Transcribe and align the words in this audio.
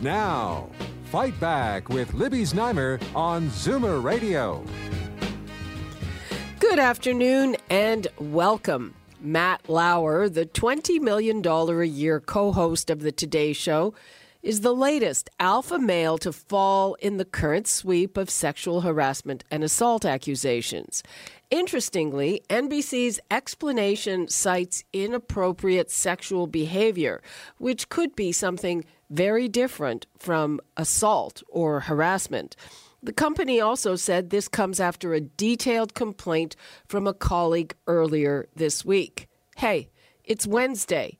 Now, 0.00 0.68
Fight 1.06 1.38
Back 1.40 1.88
with 1.88 2.14
Libby 2.14 2.42
Znaimer 2.42 3.02
on 3.16 3.48
Zoomer 3.48 4.00
Radio. 4.00 4.64
Good 6.60 6.78
afternoon 6.78 7.56
and 7.68 8.06
welcome. 8.20 8.94
Matt 9.20 9.68
Lauer, 9.68 10.28
the 10.28 10.46
$20 10.46 11.00
million 11.00 11.44
a 11.44 11.82
year 11.82 12.20
co 12.20 12.52
host 12.52 12.90
of 12.90 13.00
The 13.00 13.10
Today 13.10 13.52
Show, 13.52 13.92
is 14.40 14.60
the 14.60 14.72
latest 14.72 15.30
alpha 15.40 15.80
male 15.80 16.16
to 16.18 16.32
fall 16.32 16.94
in 17.00 17.16
the 17.16 17.24
current 17.24 17.66
sweep 17.66 18.16
of 18.16 18.30
sexual 18.30 18.82
harassment 18.82 19.42
and 19.50 19.64
assault 19.64 20.04
accusations. 20.04 21.02
Interestingly, 21.50 22.42
NBC's 22.48 23.18
explanation 23.32 24.28
cites 24.28 24.84
inappropriate 24.92 25.90
sexual 25.90 26.46
behavior, 26.46 27.20
which 27.56 27.88
could 27.88 28.14
be 28.14 28.30
something 28.30 28.84
very 29.10 29.48
different 29.48 30.06
from 30.18 30.60
assault 30.76 31.42
or 31.48 31.80
harassment. 31.80 32.56
The 33.02 33.12
company 33.12 33.60
also 33.60 33.96
said 33.96 34.30
this 34.30 34.48
comes 34.48 34.80
after 34.80 35.14
a 35.14 35.20
detailed 35.20 35.94
complaint 35.94 36.56
from 36.86 37.06
a 37.06 37.14
colleague 37.14 37.74
earlier 37.86 38.48
this 38.56 38.84
week. 38.84 39.28
Hey, 39.56 39.88
it's 40.24 40.46
Wednesday. 40.46 41.18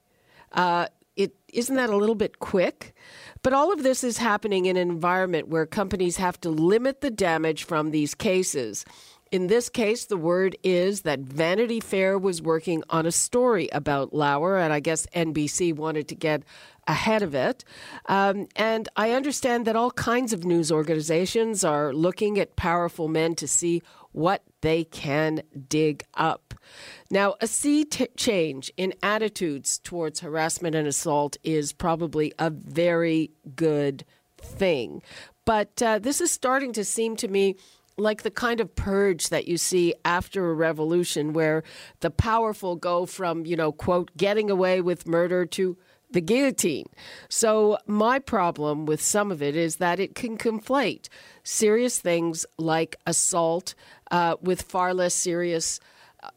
Uh, 0.53 0.86
it 1.14 1.34
isn't 1.53 1.77
that 1.77 1.91
a 1.91 1.97
little 1.97 2.14
bit 2.14 2.39
quick? 2.41 2.94
But 3.42 3.53
all 3.53 3.72
of 3.72 3.83
this 3.83 4.03
is 4.03 4.19
happening 4.19 4.66
in 4.66 4.77
an 4.77 4.91
environment 4.91 5.48
where 5.48 5.66
companies 5.66 6.16
have 6.16 6.41
to 6.41 6.50
limit 6.50 7.00
the 7.00 7.11
damage 7.11 7.64
from 7.64 7.91
these 7.91 8.14
cases. 8.14 8.84
In 9.31 9.48
this 9.48 9.69
case, 9.69 10.06
the 10.06 10.16
word 10.16 10.56
is 10.62 11.03
that 11.03 11.20
Vanity 11.20 11.81
Fair 11.81 12.19
was 12.19 12.41
working 12.41 12.83
on 12.89 13.05
a 13.05 13.12
story 13.12 13.69
about 13.72 14.14
Lauer, 14.14 14.56
and 14.56 14.72
I 14.72 14.81
guess 14.81 15.06
NBC 15.14 15.75
wanted 15.77 16.09
to 16.09 16.14
get 16.14 16.44
ahead 16.89 17.22
of 17.22 17.34
it. 17.34 17.64
Um, 18.06 18.48
and 18.56 18.89
I 18.97 19.12
understand 19.12 19.67
that 19.67 19.77
all 19.77 19.91
kinds 19.92 20.33
of 20.33 20.44
news 20.44 20.72
organizations 20.72 21.62
are 21.62 21.92
looking 21.92 22.39
at 22.41 22.56
powerful 22.56 23.06
men 23.06 23.34
to 23.36 23.47
see 23.47 23.83
what 24.12 24.42
they 24.62 24.84
can 24.84 25.42
dig 25.69 26.03
up. 26.14 26.55
Now, 27.11 27.34
a 27.41 27.47
sea 27.47 27.84
t- 27.84 28.09
change 28.16 28.72
in 28.77 28.94
attitudes 29.03 29.78
towards 29.78 30.20
harassment 30.20 30.75
and 30.75 30.89
assault 30.89 31.36
is 31.44 31.72
probably 31.72 32.33
a 32.39 32.50
very 32.50 33.31
good 33.55 34.05
thing. 34.39 35.03
But 35.44 35.81
uh, 35.83 35.98
this 35.98 36.20
is 36.20 36.31
starting 36.31 36.72
to 36.72 36.84
seem 36.84 37.16
to 37.16 37.28
me 37.28 37.56
like 37.97 38.22
the 38.22 38.31
kind 38.31 38.61
of 38.61 38.75
purge 38.75 39.28
that 39.28 39.48
you 39.48 39.56
see 39.56 39.94
after 40.05 40.50
a 40.50 40.55
revolution 40.55 41.33
where 41.33 41.64
the 42.00 42.11
powerful 42.11 42.77
go 42.77 43.06
from, 43.06 43.44
you 43.44 43.56
know, 43.56 43.72
quote, 43.72 44.16
getting 44.16 44.50
away 44.50 44.81
with 44.81 45.06
murder 45.06 45.44
to 45.47 45.77
the 46.11 46.20
guillotine. 46.20 46.89
So, 47.28 47.78
my 47.87 48.19
problem 48.19 48.87
with 48.87 49.03
some 49.03 49.31
of 49.31 49.42
it 49.42 49.56
is 49.56 49.77
that 49.77 50.01
it 50.01 50.15
can 50.15 50.39
conflate 50.39 51.09
serious 51.42 51.98
things 51.98 52.47
like 52.56 52.97
assault 53.06 53.75
uh, 54.11 54.37
with 54.41 54.62
far 54.62 54.95
less 54.95 55.15
serious. 55.15 55.81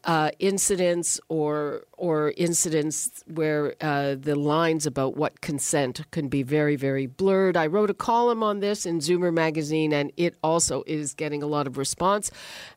Uh, 0.04 0.30
incidents 0.38 1.18
or 1.28 1.82
or 1.98 2.32
incidents 2.36 3.24
where 3.26 3.74
uh, 3.80 4.14
the 4.16 4.36
lines 4.36 4.86
about 4.86 5.16
what 5.16 5.40
consent 5.40 6.08
can 6.12 6.28
be 6.28 6.44
very 6.44 6.76
very 6.76 7.08
blurred. 7.08 7.56
I 7.56 7.66
wrote 7.66 7.90
a 7.90 7.94
column 7.94 8.44
on 8.44 8.60
this 8.60 8.86
in 8.86 9.00
Zoomer 9.00 9.34
magazine, 9.34 9.92
and 9.92 10.12
it 10.16 10.36
also 10.40 10.84
is 10.86 11.14
getting 11.14 11.42
a 11.42 11.48
lot 11.48 11.66
of 11.66 11.78
response. 11.78 12.30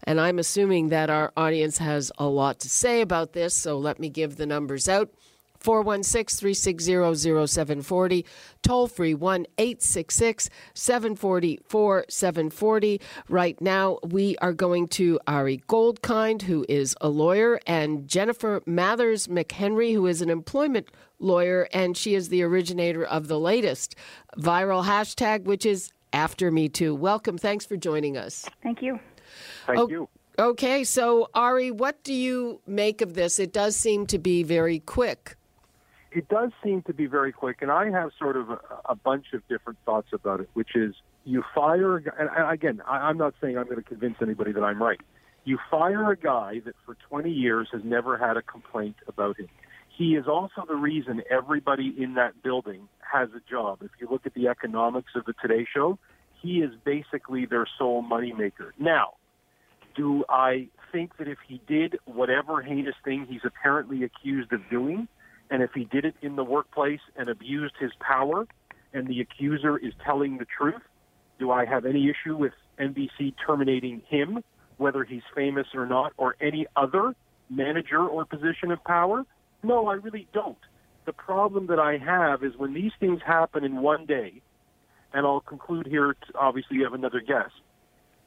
And 0.04 0.20
I'm 0.20 0.40
assuming 0.40 0.90
that 0.90 1.12
our 1.12 1.32
audience 1.38 1.78
has 1.78 2.12
a 2.18 2.26
lot 2.26 2.60
to 2.62 2.70
say 2.70 3.02
about 3.02 3.34
this. 3.34 3.54
So 3.54 3.78
let 3.78 4.00
me 4.00 4.10
give 4.10 4.38
the 4.38 4.48
numbers 4.48 4.90
out. 4.90 5.12
416 5.66 6.38
360 6.38 7.48
0740. 7.48 8.26
Toll 8.62 8.88
free 8.88 9.16
1 9.16 9.48
866 9.58 10.50
740 10.76 13.02
Right 13.28 13.60
now, 13.60 13.98
we 14.04 14.38
are 14.38 14.54
going 14.54 14.88
to 14.90 15.20
Ari 15.26 15.64
Goldkind, 15.68 16.44
who 16.44 16.68
is 16.70 16.96
a 17.02 17.10
lawyer, 17.10 17.60
and 17.66 18.08
Jennifer 18.08 18.62
Mathers 18.68 19.26
McHenry, 19.28 19.94
who 19.94 20.06
is 20.06 20.22
an 20.22 20.30
employment 20.30 20.90
lawyer, 21.18 21.68
and 21.74 21.98
she 21.98 22.14
is 22.14 22.30
the 22.30 22.44
originator 22.44 23.04
of 23.04 23.28
the 23.28 23.40
latest 23.40 23.96
viral 24.38 24.86
hashtag, 24.86 25.46
which 25.46 25.66
is 25.66 25.92
After 26.14 26.52
Me 26.52 26.70
Too. 26.70 26.94
Welcome. 26.94 27.40
Thanks 27.40 27.66
for 27.66 27.76
joining 27.76 28.18
us. 28.18 28.46
Thank 28.62 28.84
you. 28.84 29.00
Thank 29.66 29.80
Oh, 29.80 29.90
you. 29.90 30.10
Okay, 30.38 30.84
so 30.84 31.28
Ari, 31.34 31.72
what 31.72 32.04
do 32.04 32.14
you 32.14 32.62
make 32.68 33.02
of 33.02 33.16
this? 33.16 33.40
It 33.40 33.52
does 33.52 33.76
seem 33.76 34.06
to 34.08 34.20
be 34.20 34.44
very 34.44 34.78
quick. 34.80 35.38
It 36.16 36.30
does 36.30 36.52
seem 36.64 36.82
to 36.84 36.94
be 36.94 37.08
very 37.08 37.34
quick, 37.34 37.58
and 37.62 37.70
I 37.70 37.92
have 37.92 38.12
sort 38.18 38.38
of 38.38 38.50
a, 38.50 38.60
a 38.86 38.96
bunch 38.96 39.34
of 39.34 39.46
different 39.50 39.80
thoughts 39.86 40.08
about 40.14 40.40
it, 40.40 40.50
which 40.54 40.74
is 40.74 40.96
you 41.26 41.44
fire, 41.54 41.98
and 41.98 42.30
again, 42.50 42.82
I, 42.88 43.10
I'm 43.10 43.18
not 43.18 43.34
saying 43.42 43.58
I'm 43.58 43.66
going 43.66 43.76
to 43.76 43.82
convince 43.84 44.16
anybody 44.22 44.54
that 44.54 44.64
I'm 44.64 44.82
right. 44.82 45.02
You 45.44 45.60
fire 45.70 46.10
a 46.10 46.16
guy 46.16 46.62
that 46.64 46.74
for 46.86 46.96
20 47.10 47.30
years 47.30 47.68
has 47.74 47.82
never 47.84 48.18
had 48.18 48.38
a 48.38 48.42
complaint 48.42 48.96
about 49.10 49.38
him. 49.38 49.50
He 49.90 50.16
is 50.16 50.26
also 50.26 50.64
the 50.66 50.78
reason 50.78 51.22
everybody 51.30 51.94
in 51.98 52.14
that 52.14 52.42
building 52.42 52.88
has 53.00 53.28
a 53.36 53.42
job. 53.52 53.80
If 53.82 53.92
you 54.00 54.08
look 54.10 54.26
at 54.26 54.34
the 54.36 54.48
economics 54.48 55.12
of 55.16 55.26
the 55.26 55.34
Today 55.42 55.68
Show, 55.74 56.00
he 56.42 56.60
is 56.60 56.72
basically 56.86 57.46
their 57.46 57.68
sole 57.78 58.02
moneymaker. 58.02 58.72
Now, 58.80 59.16
do 59.98 60.24
I 60.30 60.70
think 60.94 61.18
that 61.18 61.28
if 61.28 61.40
he 61.46 61.60
did 61.68 62.00
whatever 62.06 62.62
heinous 62.62 62.96
thing 63.04 63.26
he's 63.30 63.42
apparently 63.44 64.04
accused 64.04 64.54
of 64.54 64.62
doing, 64.70 65.10
and 65.50 65.62
if 65.62 65.72
he 65.74 65.86
did 65.86 66.06
it 66.06 66.16
in 66.22 66.36
the 66.36 66.44
workplace 66.44 67.02
and 67.16 67.30
abused 67.30 67.76
his 67.80 67.92
power, 68.00 68.48
and 68.94 69.08
the 69.08 69.20
accuser 69.22 69.78
is 69.78 69.94
telling 70.04 70.38
the 70.38 70.46
truth, 70.46 70.82
do 71.40 71.52
I 71.52 71.66
have 71.66 71.86
any 71.86 72.10
issue 72.10 72.36
with 72.36 72.54
NBC 72.80 73.34
terminating 73.46 74.02
him, 74.08 74.44
whether 74.78 75.04
he's 75.04 75.24
famous 75.34 75.68
or 75.74 75.86
not, 75.86 76.14
or 76.18 76.36
any 76.40 76.66
other 76.76 77.14
manager 77.50 78.06
or 78.06 78.26
position 78.26 78.72
of 78.72 78.84
power? 78.84 79.26
No, 79.64 79.88
I 79.88 79.94
really 79.96 80.28
don't. 80.34 80.58
The 81.06 81.14
problem 81.14 81.68
that 81.68 81.80
I 81.80 81.98
have 81.98 82.44
is 82.44 82.54
when 82.58 82.74
these 82.74 82.92
things 83.00 83.22
happen 83.26 83.64
in 83.64 83.82
one 83.82 84.06
day, 84.06 84.42
and 85.14 85.26
I'll 85.26 85.42
conclude 85.42 85.88
here, 85.88 86.16
obviously, 86.34 86.78
you 86.78 86.84
have 86.84 86.94
another 86.94 87.22
guest 87.22 87.54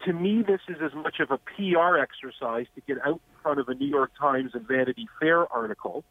to 0.04 0.12
me, 0.12 0.42
this 0.46 0.60
is 0.68 0.76
as 0.82 0.94
much 0.94 1.20
of 1.20 1.30
a 1.30 1.38
PR 1.38 1.98
exercise 1.98 2.66
to 2.74 2.80
get 2.86 2.98
out 3.04 3.20
in 3.28 3.42
front 3.42 3.60
of 3.60 3.68
a 3.68 3.74
New 3.74 3.86
York 3.86 4.12
Times 4.18 4.52
and 4.54 4.66
Vanity 4.66 5.08
Fair 5.20 5.50
article 5.52 6.04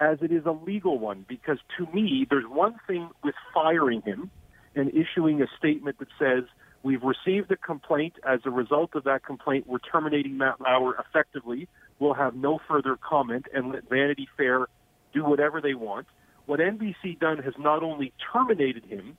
as 0.00 0.18
it 0.22 0.32
is 0.32 0.44
a 0.46 0.50
legal 0.50 0.98
one. 0.98 1.24
Because 1.28 1.58
to 1.78 1.86
me, 1.94 2.26
there's 2.28 2.46
one 2.46 2.76
thing 2.86 3.10
with 3.24 3.34
firing 3.54 4.02
him 4.02 4.30
and 4.74 4.90
issuing 4.90 5.42
a 5.42 5.46
statement 5.58 5.98
that 5.98 6.08
says, 6.18 6.44
We've 6.82 7.02
received 7.02 7.50
a 7.50 7.56
complaint. 7.56 8.14
As 8.24 8.40
a 8.44 8.50
result 8.50 8.94
of 8.94 9.02
that 9.04 9.24
complaint, 9.24 9.66
we're 9.66 9.80
terminating 9.80 10.38
Matt 10.38 10.60
Lauer 10.60 10.94
effectively. 11.00 11.66
We'll 11.98 12.14
have 12.14 12.36
no 12.36 12.60
further 12.68 12.96
comment 12.96 13.46
and 13.52 13.72
let 13.72 13.88
Vanity 13.88 14.28
Fair 14.36 14.68
do 15.12 15.24
whatever 15.24 15.60
they 15.60 15.74
want. 15.74 16.06
What 16.44 16.60
NBC 16.60 17.18
done 17.18 17.38
has 17.38 17.54
not 17.58 17.82
only 17.82 18.12
terminated 18.32 18.84
him, 18.84 19.18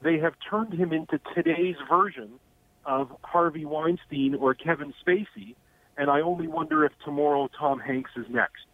they 0.00 0.18
have 0.18 0.34
turned 0.48 0.72
him 0.72 0.92
into 0.92 1.18
today's 1.34 1.74
version 1.88 2.38
of 2.84 3.10
Harvey 3.22 3.64
Weinstein 3.64 4.36
or 4.36 4.54
Kevin 4.54 4.94
Spacey, 5.04 5.56
and 5.96 6.08
I 6.08 6.20
only 6.20 6.46
wonder 6.46 6.84
if 6.84 6.92
tomorrow 7.04 7.48
Tom 7.58 7.80
Hanks 7.80 8.12
is 8.16 8.26
next. 8.30 8.64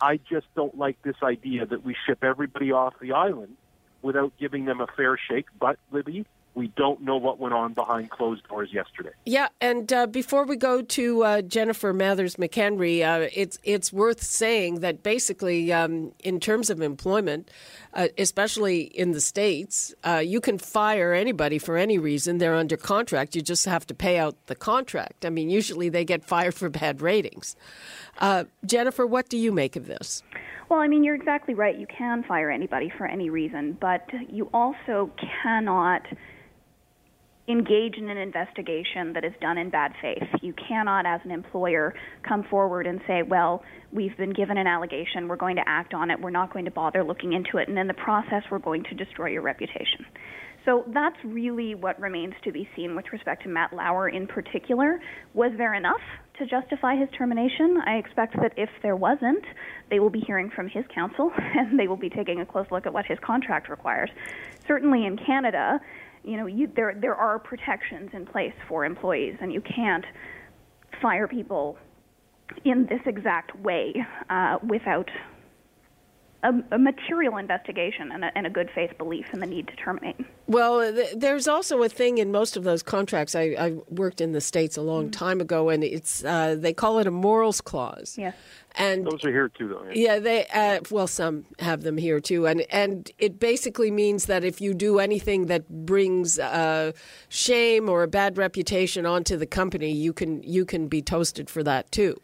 I 0.00 0.18
just 0.28 0.46
don't 0.54 0.76
like 0.76 1.00
this 1.02 1.16
idea 1.22 1.66
that 1.66 1.84
we 1.84 1.96
ship 2.06 2.22
everybody 2.22 2.72
off 2.72 2.94
the 3.00 3.12
island 3.12 3.56
without 4.02 4.32
giving 4.38 4.64
them 4.66 4.80
a 4.80 4.86
fair 4.86 5.16
shake. 5.16 5.46
But, 5.58 5.78
Libby, 5.90 6.26
we 6.54 6.68
don't 6.68 7.00
know 7.02 7.16
what 7.16 7.38
went 7.38 7.54
on 7.54 7.72
behind 7.72 8.10
closed 8.10 8.46
doors 8.48 8.72
yesterday. 8.72 9.10
Yeah, 9.26 9.48
and 9.60 9.92
uh, 9.92 10.06
before 10.06 10.44
we 10.44 10.56
go 10.56 10.82
to 10.82 11.24
uh, 11.24 11.42
Jennifer 11.42 11.92
Mathers 11.92 12.36
McHenry, 12.36 13.02
uh, 13.02 13.28
it's 13.34 13.58
it's 13.64 13.92
worth 13.92 14.22
saying 14.22 14.80
that 14.80 15.02
basically, 15.02 15.72
um, 15.72 16.12
in 16.22 16.38
terms 16.38 16.70
of 16.70 16.80
employment, 16.80 17.50
uh, 17.94 18.08
especially 18.18 18.82
in 18.82 19.12
the 19.12 19.20
States, 19.20 19.94
uh, 20.04 20.22
you 20.24 20.40
can 20.40 20.58
fire 20.58 21.12
anybody 21.12 21.58
for 21.58 21.76
any 21.76 21.98
reason. 21.98 22.38
They're 22.38 22.54
under 22.54 22.76
contract. 22.76 23.36
You 23.36 23.42
just 23.42 23.64
have 23.66 23.86
to 23.86 23.94
pay 23.94 24.18
out 24.18 24.34
the 24.46 24.54
contract. 24.54 25.24
I 25.24 25.30
mean, 25.30 25.48
usually 25.48 25.88
they 25.88 26.04
get 26.04 26.24
fired 26.24 26.54
for 26.54 26.68
bad 26.68 27.00
ratings. 27.00 27.56
Uh, 28.18 28.44
Jennifer, 28.66 29.06
what 29.06 29.28
do 29.28 29.38
you 29.38 29.52
make 29.52 29.76
of 29.76 29.86
this? 29.86 30.22
Well, 30.68 30.80
I 30.80 30.88
mean, 30.88 31.04
you're 31.04 31.14
exactly 31.14 31.54
right. 31.54 31.78
You 31.78 31.86
can 31.86 32.24
fire 32.24 32.50
anybody 32.50 32.90
for 32.96 33.06
any 33.06 33.30
reason, 33.30 33.76
but 33.80 34.08
you 34.28 34.48
also 34.52 35.10
cannot 35.42 36.02
engage 37.46 37.96
in 37.98 38.08
an 38.08 38.16
investigation 38.16 39.12
that 39.12 39.24
is 39.24 39.32
done 39.40 39.58
in 39.58 39.68
bad 39.68 39.92
faith. 40.00 40.22
You 40.40 40.54
cannot, 40.54 41.04
as 41.04 41.20
an 41.24 41.30
employer, 41.30 41.94
come 42.26 42.44
forward 42.44 42.86
and 42.86 43.00
say, 43.06 43.22
well, 43.22 43.62
we've 43.92 44.16
been 44.16 44.32
given 44.32 44.56
an 44.56 44.66
allegation, 44.66 45.28
we're 45.28 45.36
going 45.36 45.56
to 45.56 45.64
act 45.66 45.92
on 45.92 46.10
it, 46.10 46.20
we're 46.20 46.30
not 46.30 46.52
going 46.52 46.64
to 46.64 46.70
bother 46.70 47.04
looking 47.04 47.34
into 47.34 47.58
it, 47.58 47.68
and 47.68 47.78
in 47.78 47.86
the 47.86 47.94
process, 47.94 48.42
we're 48.50 48.58
going 48.58 48.82
to 48.84 48.94
destroy 48.94 49.28
your 49.28 49.42
reputation. 49.42 50.06
So 50.64 50.84
that's 50.94 51.16
really 51.22 51.74
what 51.74 52.00
remains 52.00 52.32
to 52.44 52.52
be 52.52 52.66
seen 52.74 52.96
with 52.96 53.04
respect 53.12 53.42
to 53.42 53.50
Matt 53.50 53.74
Lauer 53.74 54.08
in 54.08 54.26
particular. 54.26 54.98
Was 55.34 55.52
there 55.58 55.74
enough 55.74 56.00
to 56.38 56.46
justify 56.46 56.96
his 56.96 57.08
termination? 57.16 57.78
I 57.86 57.96
expect 57.96 58.34
that 58.40 58.52
if 58.56 58.70
there 58.82 58.96
wasn't, 58.96 59.44
they 59.90 60.00
will 60.00 60.08
be 60.08 60.20
hearing 60.20 60.50
from 60.50 60.68
his 60.68 60.84
counsel 60.94 61.30
and 61.38 61.78
they 61.78 61.86
will 61.86 61.98
be 61.98 62.08
taking 62.08 62.40
a 62.40 62.46
close 62.46 62.66
look 62.70 62.86
at 62.86 62.94
what 62.94 63.04
his 63.04 63.18
contract 63.18 63.68
requires. 63.68 64.08
Certainly 64.66 65.04
in 65.04 65.18
Canada, 65.18 65.80
you 66.24 66.36
know, 66.36 66.46
you, 66.46 66.68
there 66.74 66.96
there 67.00 67.14
are 67.14 67.38
protections 67.38 68.10
in 68.12 68.26
place 68.26 68.54
for 68.68 68.84
employees, 68.84 69.36
and 69.40 69.52
you 69.52 69.60
can't 69.60 70.04
fire 71.02 71.28
people 71.28 71.76
in 72.64 72.86
this 72.88 73.00
exact 73.06 73.58
way 73.60 73.94
uh, 74.30 74.58
without 74.68 75.08
a, 76.44 76.52
a, 76.72 76.78
material 76.78 77.38
investigation 77.38 78.12
and 78.12 78.24
a, 78.24 78.30
and 78.36 78.46
a, 78.46 78.50
good 78.50 78.70
faith 78.74 78.96
belief 78.98 79.26
in 79.32 79.40
the 79.40 79.46
need 79.46 79.66
to 79.68 79.76
terminate. 79.76 80.16
Well, 80.46 80.92
th- 80.92 81.14
there's 81.16 81.48
also 81.48 81.82
a 81.82 81.88
thing 81.88 82.18
in 82.18 82.30
most 82.30 82.56
of 82.56 82.64
those 82.64 82.82
contracts. 82.82 83.34
I, 83.34 83.56
I 83.58 83.70
worked 83.88 84.20
in 84.20 84.32
the 84.32 84.40
states 84.40 84.76
a 84.76 84.82
long 84.82 85.04
mm-hmm. 85.04 85.12
time 85.12 85.40
ago, 85.40 85.70
and 85.70 85.82
it's 85.82 86.22
uh, 86.24 86.54
they 86.58 86.74
call 86.74 86.98
it 86.98 87.06
a 87.06 87.10
morals 87.10 87.60
clause. 87.60 88.16
Yes. 88.18 88.36
And 88.76 89.06
those 89.06 89.24
are 89.24 89.30
here 89.30 89.48
too, 89.48 89.68
though. 89.68 89.86
Yeah, 89.92 90.18
they 90.18 90.46
uh, 90.52 90.80
well, 90.90 91.06
some 91.06 91.46
have 91.60 91.82
them 91.82 91.96
here 91.96 92.20
too, 92.20 92.46
and 92.46 92.62
and 92.70 93.10
it 93.18 93.38
basically 93.38 93.90
means 93.90 94.26
that 94.26 94.44
if 94.44 94.60
you 94.60 94.74
do 94.74 94.98
anything 94.98 95.46
that 95.46 95.68
brings 95.86 96.38
uh, 96.38 96.92
shame 97.28 97.88
or 97.88 98.02
a 98.02 98.08
bad 98.08 98.36
reputation 98.36 99.06
onto 99.06 99.36
the 99.36 99.46
company, 99.46 99.92
you 99.92 100.12
can 100.12 100.42
you 100.42 100.64
can 100.64 100.88
be 100.88 101.00
toasted 101.00 101.48
for 101.48 101.62
that 101.62 101.90
too. 101.92 102.20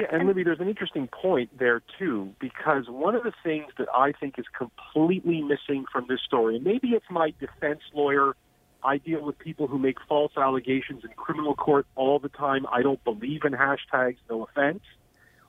Yeah, 0.00 0.06
and 0.12 0.26
Libby, 0.26 0.44
there's 0.44 0.60
an 0.60 0.68
interesting 0.68 1.08
point 1.08 1.58
there 1.58 1.82
too, 1.98 2.32
because 2.40 2.84
one 2.88 3.14
of 3.14 3.22
the 3.22 3.34
things 3.44 3.66
that 3.76 3.88
I 3.94 4.12
think 4.12 4.38
is 4.38 4.46
completely 4.56 5.42
missing 5.42 5.84
from 5.92 6.06
this 6.08 6.20
story, 6.24 6.56
and 6.56 6.64
maybe 6.64 6.88
it's 6.88 7.04
my 7.10 7.34
defense 7.38 7.80
lawyer. 7.92 8.34
I 8.82 8.96
deal 8.96 9.22
with 9.22 9.38
people 9.38 9.66
who 9.66 9.78
make 9.78 9.98
false 10.08 10.32
allegations 10.38 11.04
in 11.04 11.10
criminal 11.16 11.54
court 11.54 11.86
all 11.96 12.18
the 12.18 12.30
time. 12.30 12.64
I 12.72 12.80
don't 12.80 13.04
believe 13.04 13.42
in 13.44 13.52
hashtags, 13.52 14.16
no 14.30 14.44
offense. 14.44 14.80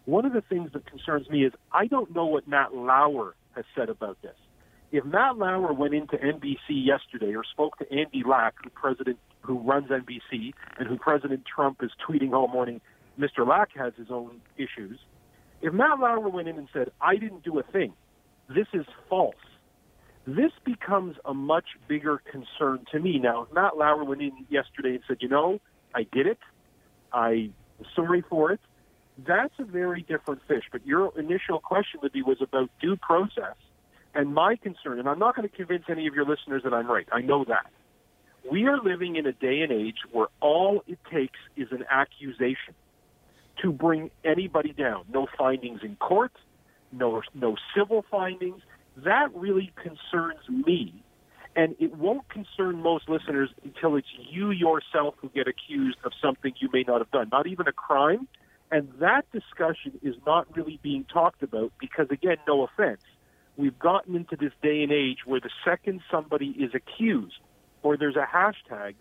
One 0.03 0.25
of 0.25 0.33
the 0.33 0.42
things 0.42 0.74
that 0.74 0.86
concerns 0.86 1.30
me 1.30 1.45
is 1.45 1.54
I 1.71 1.88
don't 1.88 2.13
know 2.13 2.25
what 2.25 2.45
Matt 2.45 2.75
Lauer 2.75 3.36
has 3.56 3.63
said 3.74 3.88
about 3.88 4.21
this. 4.21 4.36
If 4.92 5.06
Matt 5.06 5.38
Lauer 5.38 5.71
went 5.71 5.94
into 5.94 6.18
NBC 6.18 6.57
yesterday 6.68 7.33
or 7.33 7.45
spoke 7.45 7.77
to 7.77 7.89
Andy 7.89 8.24
Lack, 8.27 8.56
who 8.62 8.69
president 8.69 9.18
who 9.39 9.59
runs 9.59 9.88
NBC 9.88 10.51
and 10.77 10.89
who 10.89 10.97
President 10.97 11.44
Trump 11.45 11.81
is 11.81 11.92
tweeting 12.06 12.33
all 12.33 12.50
morning, 12.50 12.81
Mr. 13.21 13.47
Lack 13.47 13.69
has 13.75 13.94
his 13.95 14.07
own 14.09 14.41
issues. 14.57 15.00
If 15.62 15.73
Matt 15.73 16.00
Lauer 16.00 16.27
went 16.27 16.47
in 16.47 16.57
and 16.57 16.68
said, 16.73 16.91
I 17.00 17.18
didn't 17.18 17.44
do 17.44 17.59
a 17.59 17.63
thing, 17.63 17.94
this 18.50 18.68
is 18.73 18.85
false, 19.07 19.35
this 20.25 20.51
becomes 20.65 21.18
a 21.23 21.33
much 21.33 21.65
bigger 21.88 22.21
concern 22.31 22.85
to 22.91 23.00
me. 23.00 23.19
Now, 23.19 23.44
if 23.44 23.53
Matt 23.53 23.77
Lauer 23.77 24.03
went 24.03 24.21
in 24.21 24.31
yesterday 24.50 24.95
and 24.95 25.01
said, 25.07 25.18
you 25.19 25.29
know, 25.29 25.59
I 25.94 26.07
did 26.12 26.25
it, 26.25 26.39
I'm 27.13 27.53
sorry 27.95 28.23
for 28.27 28.51
it, 28.51 28.59
that's 29.27 29.53
a 29.59 29.65
very 29.65 30.01
different 30.01 30.41
fish. 30.47 30.63
But 30.71 30.85
your 30.85 31.18
initial 31.18 31.59
question, 31.59 32.00
Libby, 32.01 32.23
was 32.23 32.38
about 32.41 32.69
due 32.81 32.95
process. 32.95 33.56
And 34.15 34.33
my 34.33 34.56
concern, 34.56 35.00
and 35.00 35.07
I'm 35.07 35.19
not 35.19 35.35
going 35.35 35.47
to 35.47 35.56
convince 35.56 35.83
any 35.89 36.07
of 36.07 36.15
your 36.15 36.25
listeners 36.25 36.63
that 36.63 36.73
I'm 36.73 36.88
right, 36.88 37.07
I 37.12 37.21
know 37.21 37.45
that. 37.45 37.68
We 38.50 38.65
are 38.65 38.77
living 38.77 39.15
in 39.15 39.27
a 39.27 39.31
day 39.31 39.62
and 39.62 39.71
age 39.71 39.97
where 40.12 40.27
all 40.39 40.83
it 40.88 40.97
takes 41.12 41.38
is 41.56 41.68
an 41.71 41.85
accusation 41.89 42.73
to 43.62 43.72
bring 43.72 44.12
anybody 44.24 44.74
down. 44.74 45.06
No 45.12 45.28
findings 45.38 45.81
in 45.84 45.96
court, 45.98 46.31
no 46.92 47.22
no 47.34 47.56
civil 47.75 48.06
findings. 48.10 48.62
That 48.98 49.34
really 49.34 49.72
concerns 49.81 50.48
me, 50.50 51.04
and 51.56 51.75
it 51.80 51.96
won't 51.96 52.28
concern 52.30 52.81
most 52.81 53.08
listeners 53.08 53.50
until 53.63 53.96
it's 53.96 54.08
you 54.30 54.52
yourself 54.52 55.16
who 55.18 55.30
get 55.30 55.48
accused 55.48 55.98
of 56.04 56.12
something 56.22 56.54
you 56.60 56.69
may 56.74 56.84
not 56.88 57.00
have 57.00 57.12
done, 57.12 57.30
not 57.31 57.48
even 57.48 57.68
a 57.68 57.74
crime. 57.74 58.28
And 58.72 58.90
that 59.00 59.25
discussion 59.34 60.00
is 60.02 60.16
not 60.25 60.48
really 60.56 60.80
being 60.81 61.04
talked 61.04 61.44
about 61.44 61.74
because, 61.78 62.07
again, 62.10 62.38
no 62.48 62.64
offense, 62.64 63.02
we've 63.57 63.78
gotten 63.78 64.16
into 64.16 64.38
this 64.38 64.54
day 64.64 64.81
and 64.81 64.94
age 64.94 65.19
where 65.25 65.42
the 65.42 65.50
second 65.66 66.02
somebody 66.10 66.56
is 66.57 66.72
accused 66.74 67.36
or 67.84 67.98
there's 67.98 68.16
a 68.16 68.25
hashtag, 68.25 68.96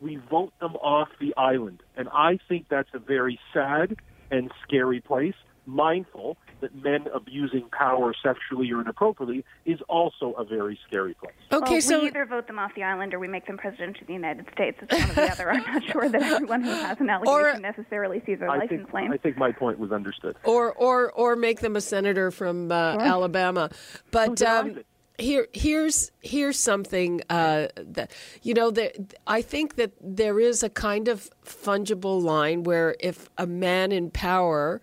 we 0.00 0.16
vote 0.16 0.52
them 0.60 0.76
off 0.76 1.08
the 1.20 1.34
island. 1.36 1.82
And 1.96 2.08
I 2.08 2.38
think 2.48 2.66
that's 2.68 2.90
a 2.94 2.98
very 2.98 3.38
sad 3.52 3.96
and 4.30 4.50
scary 4.62 5.00
place, 5.00 5.34
mindful 5.66 6.36
that 6.60 6.74
men 6.74 7.06
abusing 7.14 7.68
power 7.70 8.12
sexually 8.22 8.70
or 8.70 8.80
inappropriately 8.80 9.44
is 9.64 9.80
also 9.88 10.32
a 10.32 10.44
very 10.44 10.78
scary 10.86 11.14
place. 11.14 11.34
Okay, 11.52 11.72
well, 11.72 11.80
so 11.80 12.00
we 12.00 12.08
either 12.08 12.26
vote 12.26 12.46
them 12.46 12.58
off 12.58 12.74
the 12.74 12.82
island 12.82 13.14
or 13.14 13.18
we 13.18 13.28
make 13.28 13.46
them 13.46 13.56
president 13.56 14.00
of 14.00 14.06
the 14.06 14.12
United 14.12 14.46
States. 14.52 14.78
It's 14.82 14.92
one 14.92 15.10
or 15.10 15.14
the 15.14 15.32
other. 15.32 15.50
I'm 15.50 15.62
not 15.62 15.84
sure 15.84 16.08
that 16.08 16.22
everyone 16.22 16.62
who 16.62 16.70
has 16.70 17.00
an 17.00 17.08
allegation 17.08 17.34
or, 17.34 17.58
necessarily 17.60 18.22
sees 18.26 18.38
their 18.40 18.50
I 18.50 18.58
license 18.58 18.82
think, 18.82 18.92
lane. 18.92 19.12
I 19.12 19.16
think 19.16 19.36
my 19.36 19.52
point 19.52 19.78
was 19.78 19.90
understood. 19.90 20.36
Or 20.44 20.72
or 20.72 21.10
or 21.12 21.34
make 21.34 21.60
them 21.60 21.76
a 21.76 21.80
senator 21.80 22.30
from 22.30 22.70
uh, 22.70 22.94
sure. 22.94 23.02
Alabama, 23.02 23.70
but. 24.10 24.42
Um, 24.42 24.80
here 25.20 25.48
here's 25.52 26.10
here's 26.20 26.58
something 26.58 27.22
uh, 27.30 27.68
that 27.76 28.10
you 28.42 28.54
know 28.54 28.70
that 28.70 29.14
I 29.26 29.42
think 29.42 29.76
that 29.76 29.92
there 30.00 30.40
is 30.40 30.62
a 30.62 30.70
kind 30.70 31.08
of 31.08 31.30
fungible 31.44 32.22
line 32.22 32.64
where 32.64 32.96
if 33.00 33.28
a 33.38 33.46
man 33.46 33.92
in 33.92 34.10
power 34.10 34.80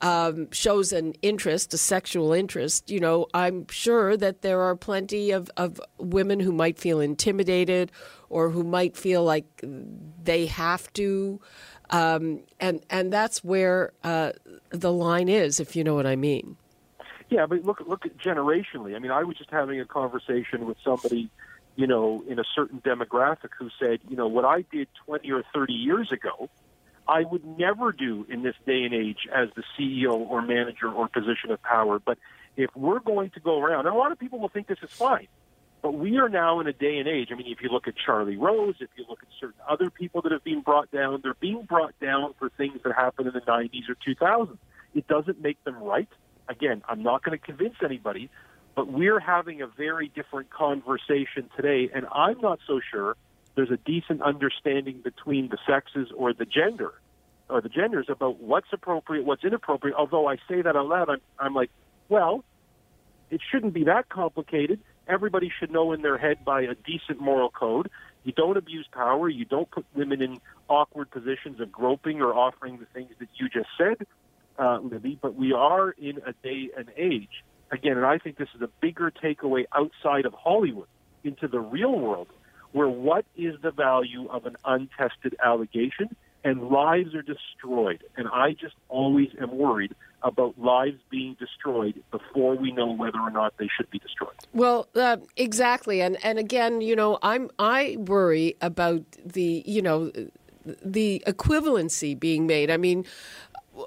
um, 0.00 0.50
shows 0.50 0.92
an 0.92 1.14
interest, 1.22 1.72
a 1.74 1.78
sexual 1.78 2.32
interest, 2.32 2.90
you 2.90 3.00
know, 3.00 3.26
I'm 3.32 3.66
sure 3.68 4.16
that 4.16 4.42
there 4.42 4.60
are 4.60 4.76
plenty 4.76 5.30
of, 5.30 5.50
of 5.56 5.80
women 5.98 6.40
who 6.40 6.52
might 6.52 6.78
feel 6.78 7.00
intimidated 7.00 7.90
or 8.28 8.50
who 8.50 8.62
might 8.62 8.96
feel 8.96 9.24
like 9.24 9.46
they 10.22 10.46
have 10.46 10.92
to. 10.94 11.40
Um, 11.90 12.40
and 12.60 12.84
and 12.90 13.12
that's 13.12 13.44
where 13.44 13.92
uh, 14.02 14.32
the 14.70 14.92
line 14.92 15.28
is, 15.28 15.60
if 15.60 15.76
you 15.76 15.84
know 15.84 15.94
what 15.94 16.06
I 16.06 16.16
mean. 16.16 16.56
Yeah, 17.28 17.46
but 17.46 17.64
look 17.64 17.80
look 17.86 18.06
at 18.06 18.16
generationally. 18.18 18.94
I 18.94 18.98
mean, 18.98 19.10
I 19.10 19.24
was 19.24 19.36
just 19.36 19.50
having 19.50 19.80
a 19.80 19.84
conversation 19.84 20.66
with 20.66 20.76
somebody, 20.84 21.28
you 21.74 21.86
know, 21.86 22.22
in 22.28 22.38
a 22.38 22.44
certain 22.54 22.80
demographic 22.80 23.50
who 23.58 23.68
said, 23.80 24.00
you 24.08 24.16
know, 24.16 24.28
what 24.28 24.44
I 24.44 24.64
did 24.70 24.88
20 25.06 25.30
or 25.32 25.42
30 25.52 25.72
years 25.72 26.12
ago, 26.12 26.48
I 27.08 27.22
would 27.22 27.44
never 27.44 27.92
do 27.92 28.26
in 28.28 28.42
this 28.42 28.54
day 28.64 28.84
and 28.84 28.94
age 28.94 29.28
as 29.34 29.48
the 29.56 29.64
CEO 29.76 30.12
or 30.12 30.42
manager 30.42 30.90
or 30.90 31.08
position 31.08 31.50
of 31.50 31.62
power. 31.62 31.98
But 31.98 32.18
if 32.56 32.70
we're 32.76 33.00
going 33.00 33.30
to 33.30 33.40
go 33.40 33.60
around, 33.60 33.86
and 33.86 33.94
a 33.94 33.98
lot 33.98 34.12
of 34.12 34.18
people 34.18 34.38
will 34.38 34.48
think 34.48 34.68
this 34.68 34.78
is 34.82 34.90
fine, 34.90 35.28
but 35.82 35.94
we 35.94 36.18
are 36.18 36.28
now 36.28 36.60
in 36.60 36.66
a 36.66 36.72
day 36.72 36.98
and 36.98 37.08
age. 37.08 37.28
I 37.32 37.34
mean, 37.34 37.48
if 37.48 37.60
you 37.60 37.68
look 37.68 37.86
at 37.88 37.94
Charlie 37.96 38.36
Rose, 38.36 38.76
if 38.80 38.88
you 38.96 39.04
look 39.08 39.22
at 39.22 39.28
certain 39.40 39.60
other 39.68 39.90
people 39.90 40.22
that 40.22 40.32
have 40.32 40.42
been 40.44 40.60
brought 40.60 40.90
down, 40.90 41.20
they're 41.22 41.34
being 41.34 41.62
brought 41.62 41.98
down 42.00 42.34
for 42.38 42.48
things 42.50 42.80
that 42.84 42.94
happened 42.94 43.28
in 43.28 43.34
the 43.34 43.40
90s 43.40 43.88
or 43.88 43.96
2000s. 43.96 44.58
It 44.94 45.06
doesn't 45.06 45.40
make 45.42 45.62
them 45.64 45.76
right 45.76 46.08
again, 46.48 46.82
I'm 46.88 47.02
not 47.02 47.22
going 47.22 47.38
to 47.38 47.44
convince 47.44 47.76
anybody, 47.84 48.30
but 48.74 48.88
we're 48.92 49.20
having 49.20 49.62
a 49.62 49.66
very 49.66 50.08
different 50.08 50.50
conversation 50.50 51.48
today, 51.56 51.90
and 51.94 52.06
I'm 52.12 52.40
not 52.40 52.58
so 52.66 52.80
sure 52.90 53.16
there's 53.54 53.70
a 53.70 53.78
decent 53.78 54.22
understanding 54.22 55.00
between 55.02 55.48
the 55.48 55.58
sexes 55.66 56.08
or 56.14 56.32
the 56.32 56.44
gender 56.44 56.92
or 57.48 57.60
the 57.60 57.68
genders 57.68 58.06
about 58.08 58.40
what's 58.40 58.66
appropriate, 58.72 59.24
what's 59.24 59.44
inappropriate. 59.44 59.96
Although 59.96 60.26
I 60.28 60.36
say 60.48 60.62
that 60.62 60.76
out 60.76 60.86
loud, 60.86 61.08
I'm, 61.08 61.20
I'm 61.38 61.54
like, 61.54 61.70
well, 62.08 62.44
it 63.30 63.40
shouldn't 63.50 63.72
be 63.72 63.84
that 63.84 64.08
complicated. 64.08 64.80
Everybody 65.08 65.50
should 65.58 65.70
know 65.70 65.92
in 65.92 66.02
their 66.02 66.18
head 66.18 66.44
by 66.44 66.62
a 66.62 66.74
decent 66.74 67.20
moral 67.20 67.50
code. 67.50 67.88
You 68.24 68.32
don't 68.32 68.56
abuse 68.56 68.86
power. 68.92 69.28
You 69.28 69.44
don't 69.44 69.70
put 69.70 69.86
women 69.94 70.20
in 70.20 70.40
awkward 70.68 71.10
positions 71.10 71.60
of 71.60 71.70
groping 71.70 72.20
or 72.20 72.34
offering 72.34 72.78
the 72.78 72.86
things 72.86 73.12
that 73.20 73.28
you 73.36 73.48
just 73.48 73.68
said 73.78 74.06
uh, 74.58 74.78
Libby, 74.82 75.18
but 75.20 75.34
we 75.34 75.52
are 75.52 75.90
in 75.90 76.18
a 76.26 76.32
day 76.42 76.70
and 76.76 76.88
age, 76.96 77.44
again, 77.70 77.96
and 77.96 78.06
I 78.06 78.18
think 78.18 78.38
this 78.38 78.48
is 78.54 78.62
a 78.62 78.68
bigger 78.80 79.10
takeaway 79.10 79.64
outside 79.74 80.26
of 80.26 80.32
Hollywood 80.32 80.88
into 81.24 81.48
the 81.48 81.60
real 81.60 81.98
world, 81.98 82.28
where 82.72 82.88
what 82.88 83.24
is 83.36 83.54
the 83.62 83.70
value 83.70 84.28
of 84.28 84.46
an 84.46 84.56
untested 84.64 85.36
allegation 85.44 86.14
and 86.46 86.68
lives 86.68 87.12
are 87.12 87.22
destroyed. 87.22 88.04
And 88.16 88.28
I 88.28 88.52
just 88.52 88.76
always 88.88 89.30
am 89.40 89.58
worried 89.58 89.94
about 90.22 90.56
lives 90.56 90.98
being 91.10 91.36
destroyed 91.40 92.02
before 92.12 92.54
we 92.56 92.70
know 92.70 92.92
whether 92.92 93.18
or 93.18 93.30
not 93.30 93.54
they 93.58 93.68
should 93.76 93.90
be 93.90 93.98
destroyed. 93.98 94.36
Well, 94.52 94.88
uh, 94.94 95.18
exactly, 95.36 96.00
and 96.00 96.16
and 96.24 96.38
again, 96.38 96.80
you 96.80 96.94
know, 96.94 97.18
I'm 97.22 97.50
I 97.58 97.96
worry 97.98 98.56
about 98.60 99.02
the 99.24 99.62
you 99.66 99.82
know 99.82 100.12
the 100.64 101.22
equivalency 101.26 102.18
being 102.18 102.46
made. 102.46 102.70
I 102.70 102.76
mean, 102.76 103.04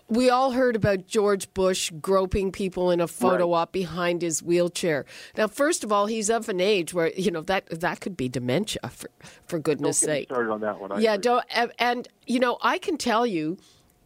we 0.08 0.30
all 0.30 0.52
heard 0.52 0.76
about 0.76 1.08
George 1.08 1.52
Bush 1.54 1.92
groping 2.02 2.52
people 2.52 2.92
in 2.92 3.00
a 3.00 3.08
photo 3.08 3.52
right. 3.52 3.62
op 3.62 3.72
behind 3.72 4.22
his 4.22 4.44
wheelchair. 4.44 5.06
Now, 5.38 5.48
first 5.48 5.84
of 5.84 5.92
all, 5.92 6.06
he's 6.06 6.30
of 6.30 6.50
an 6.50 6.60
age 6.60 6.94
where 6.94 7.12
you 7.14 7.32
know 7.32 7.42
that 7.42 7.68
that 7.70 8.02
could 8.02 8.18
be 8.18 8.30
dementia 8.30 8.90
for 8.90 9.10
for 9.46 9.60
goodness 9.60 9.98
sake. 9.98 10.28
started 10.28 10.52
on 10.52 10.62
that 10.62 10.80
one. 10.80 10.92
I 10.92 11.00
yeah, 11.00 11.14
agree. 11.14 11.22
don't 11.22 11.46
and, 11.50 11.72
and 11.80 12.08
you 12.28 12.40
know 12.40 12.58
I 12.62 12.78
can 12.78 12.98
tell 12.98 13.26
you 13.26 13.58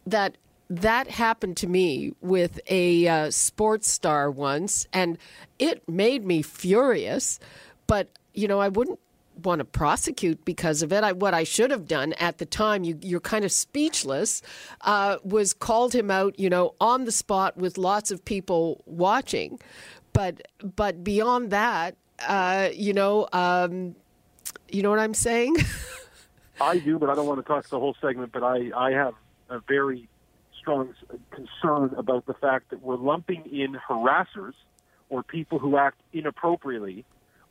that 0.06 0.36
that 0.70 1.10
happened 1.10 1.56
to 1.58 1.66
me 1.66 2.12
with 2.20 2.60
a 2.68 3.06
uh, 3.06 3.30
sports 3.30 3.90
star 3.90 4.30
once, 4.30 4.86
and 4.92 5.18
it 5.58 5.88
made 5.88 6.24
me 6.24 6.42
furious. 6.42 7.38
But 7.86 8.08
you 8.32 8.48
know 8.48 8.60
I 8.60 8.68
wouldn't 8.68 9.00
want 9.42 9.60
to 9.60 9.64
prosecute 9.64 10.44
because 10.44 10.82
of 10.82 10.92
it. 10.92 11.04
I, 11.04 11.12
what 11.12 11.34
I 11.34 11.44
should 11.44 11.70
have 11.70 11.86
done 11.86 12.12
at 12.14 12.38
the 12.38 12.46
time, 12.46 12.84
you, 12.84 12.98
you're 13.02 13.20
kind 13.20 13.44
of 13.44 13.52
speechless, 13.52 14.42
uh, 14.82 15.18
was 15.24 15.52
called 15.52 15.94
him 15.94 16.10
out, 16.10 16.38
you 16.38 16.50
know, 16.50 16.74
on 16.80 17.04
the 17.04 17.12
spot 17.12 17.56
with 17.56 17.78
lots 17.78 18.10
of 18.10 18.24
people 18.24 18.82
watching. 18.86 19.60
But 20.12 20.46
but 20.76 21.02
beyond 21.02 21.50
that, 21.50 21.96
uh, 22.26 22.68
you 22.72 22.92
know, 22.92 23.28
um, 23.32 23.96
you 24.68 24.82
know 24.82 24.90
what 24.90 25.00
I'm 25.00 25.14
saying? 25.14 25.56
I 26.60 26.78
do, 26.78 26.98
but 26.98 27.10
I 27.10 27.14
don't 27.14 27.26
want 27.26 27.40
to 27.40 27.46
talk 27.46 27.68
the 27.68 27.80
whole 27.80 27.96
segment. 28.00 28.32
But 28.32 28.44
I, 28.44 28.70
I 28.76 28.92
have 28.92 29.14
a 29.50 29.60
very 29.60 30.08
strong 30.60 30.94
concern 31.30 31.94
about 31.98 32.26
the 32.26 32.34
fact 32.34 32.70
that 32.70 32.82
we're 32.82 32.96
lumping 32.96 33.44
in 33.52 33.76
harassers 33.88 34.54
or 35.10 35.22
people 35.22 35.58
who 35.58 35.76
act 35.76 36.00
inappropriately 36.12 37.04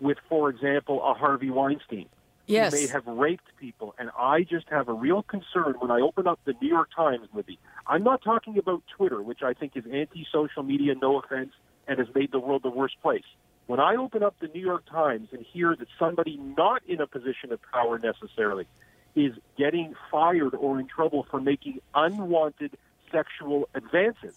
with, 0.03 0.17
for 0.29 0.49
example, 0.49 1.01
a 1.03 1.13
Harvey 1.13 1.49
Weinstein. 1.49 2.07
Yes. 2.45 2.73
Who 2.73 2.81
may 2.81 2.87
have 2.87 3.07
raped 3.07 3.55
people. 3.57 3.95
And 3.97 4.11
I 4.19 4.43
just 4.43 4.67
have 4.69 4.89
a 4.89 4.93
real 4.93 5.23
concern 5.23 5.75
when 5.79 5.91
I 5.91 6.01
open 6.01 6.27
up 6.27 6.41
the 6.43 6.53
New 6.61 6.67
York 6.67 6.89
Times, 6.93 7.29
Libby. 7.33 7.57
I'm 7.87 8.03
not 8.03 8.21
talking 8.21 8.57
about 8.57 8.83
Twitter, 8.97 9.21
which 9.21 9.41
I 9.41 9.53
think 9.53 9.77
is 9.77 9.85
anti 9.91 10.27
social 10.29 10.61
media, 10.61 10.93
no 11.01 11.19
offense, 11.19 11.51
and 11.87 11.99
has 11.99 12.07
made 12.13 12.33
the 12.33 12.39
world 12.39 12.63
the 12.63 12.69
worst 12.69 13.01
place. 13.01 13.23
When 13.67 13.79
I 13.79 13.95
open 13.95 14.23
up 14.23 14.35
the 14.41 14.49
New 14.49 14.59
York 14.59 14.83
Times 14.91 15.29
and 15.31 15.45
hear 15.45 15.73
that 15.73 15.87
somebody 15.97 16.35
not 16.35 16.81
in 16.85 16.99
a 16.99 17.07
position 17.07 17.53
of 17.53 17.59
power 17.71 17.97
necessarily 17.97 18.67
is 19.15 19.33
getting 19.57 19.93
fired 20.11 20.53
or 20.53 20.81
in 20.81 20.87
trouble 20.87 21.25
for 21.31 21.39
making 21.39 21.79
unwanted 21.95 22.75
sexual 23.09 23.69
advances, 23.73 24.35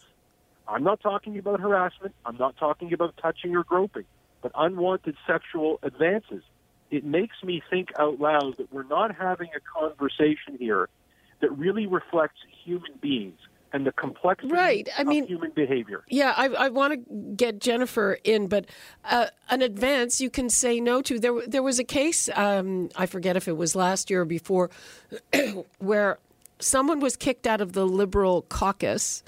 I'm 0.68 0.84
not 0.84 1.00
talking 1.00 1.38
about 1.38 1.60
harassment. 1.60 2.14
I'm 2.24 2.36
not 2.36 2.56
talking 2.56 2.92
about 2.92 3.16
touching 3.16 3.56
or 3.56 3.64
groping, 3.64 4.04
but 4.46 4.52
unwanted 4.64 5.16
sexual 5.26 5.80
advances. 5.82 6.42
It 6.92 7.04
makes 7.04 7.34
me 7.42 7.60
think 7.68 7.88
out 7.98 8.20
loud 8.20 8.56
that 8.58 8.72
we're 8.72 8.84
not 8.84 9.12
having 9.16 9.48
a 9.56 9.80
conversation 9.80 10.56
here 10.56 10.88
that 11.40 11.50
really 11.58 11.86
reflects 11.86 12.38
human 12.64 12.92
beings 13.00 13.40
and 13.72 13.84
the 13.84 13.90
complexity 13.90 14.52
Right. 14.52 14.88
I 14.96 15.00
of 15.02 15.08
mean- 15.08 15.26
human 15.26 15.50
behavior. 15.50 16.04
Yeah, 16.08 16.32
I, 16.36 16.46
I 16.46 16.68
want 16.68 16.92
to 16.94 17.14
get 17.34 17.58
Jennifer 17.60 18.18
in, 18.22 18.46
but 18.46 18.66
uh, 19.04 19.26
an 19.50 19.62
advance 19.62 20.20
you 20.20 20.30
can 20.30 20.48
say 20.48 20.78
no 20.78 21.02
to. 21.02 21.18
There, 21.18 21.44
there 21.44 21.62
was 21.62 21.80
a 21.80 21.84
case, 21.84 22.28
um, 22.36 22.88
I 22.94 23.06
forget 23.06 23.36
if 23.36 23.48
it 23.48 23.56
was 23.56 23.74
last 23.74 24.10
year 24.10 24.22
or 24.22 24.24
before, 24.26 24.70
where 25.80 26.18
someone 26.60 27.00
was 27.00 27.16
kicked 27.16 27.48
out 27.48 27.60
of 27.60 27.72
the 27.72 27.84
Liberal 27.84 28.42
caucus 28.42 29.24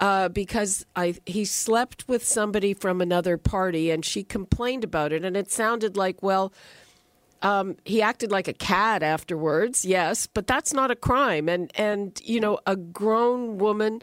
uh, 0.00 0.28
because 0.30 0.84
I, 0.96 1.14
he 1.26 1.44
slept 1.44 2.08
with 2.08 2.24
somebody 2.26 2.74
from 2.74 3.00
another 3.00 3.36
party, 3.36 3.90
and 3.90 4.04
she 4.04 4.24
complained 4.24 4.82
about 4.82 5.12
it, 5.12 5.24
and 5.24 5.36
it 5.36 5.50
sounded 5.50 5.96
like, 5.96 6.22
well, 6.22 6.52
um, 7.42 7.76
he 7.84 8.02
acted 8.02 8.30
like 8.30 8.48
a 8.48 8.52
cat 8.52 9.02
afterwards, 9.02 9.84
yes, 9.84 10.26
but 10.26 10.46
that's 10.46 10.72
not 10.72 10.90
a 10.90 10.96
crime. 10.96 11.48
And 11.48 11.70
and 11.74 12.20
you 12.24 12.40
know, 12.40 12.58
a 12.66 12.76
grown 12.76 13.58
woman 13.58 14.02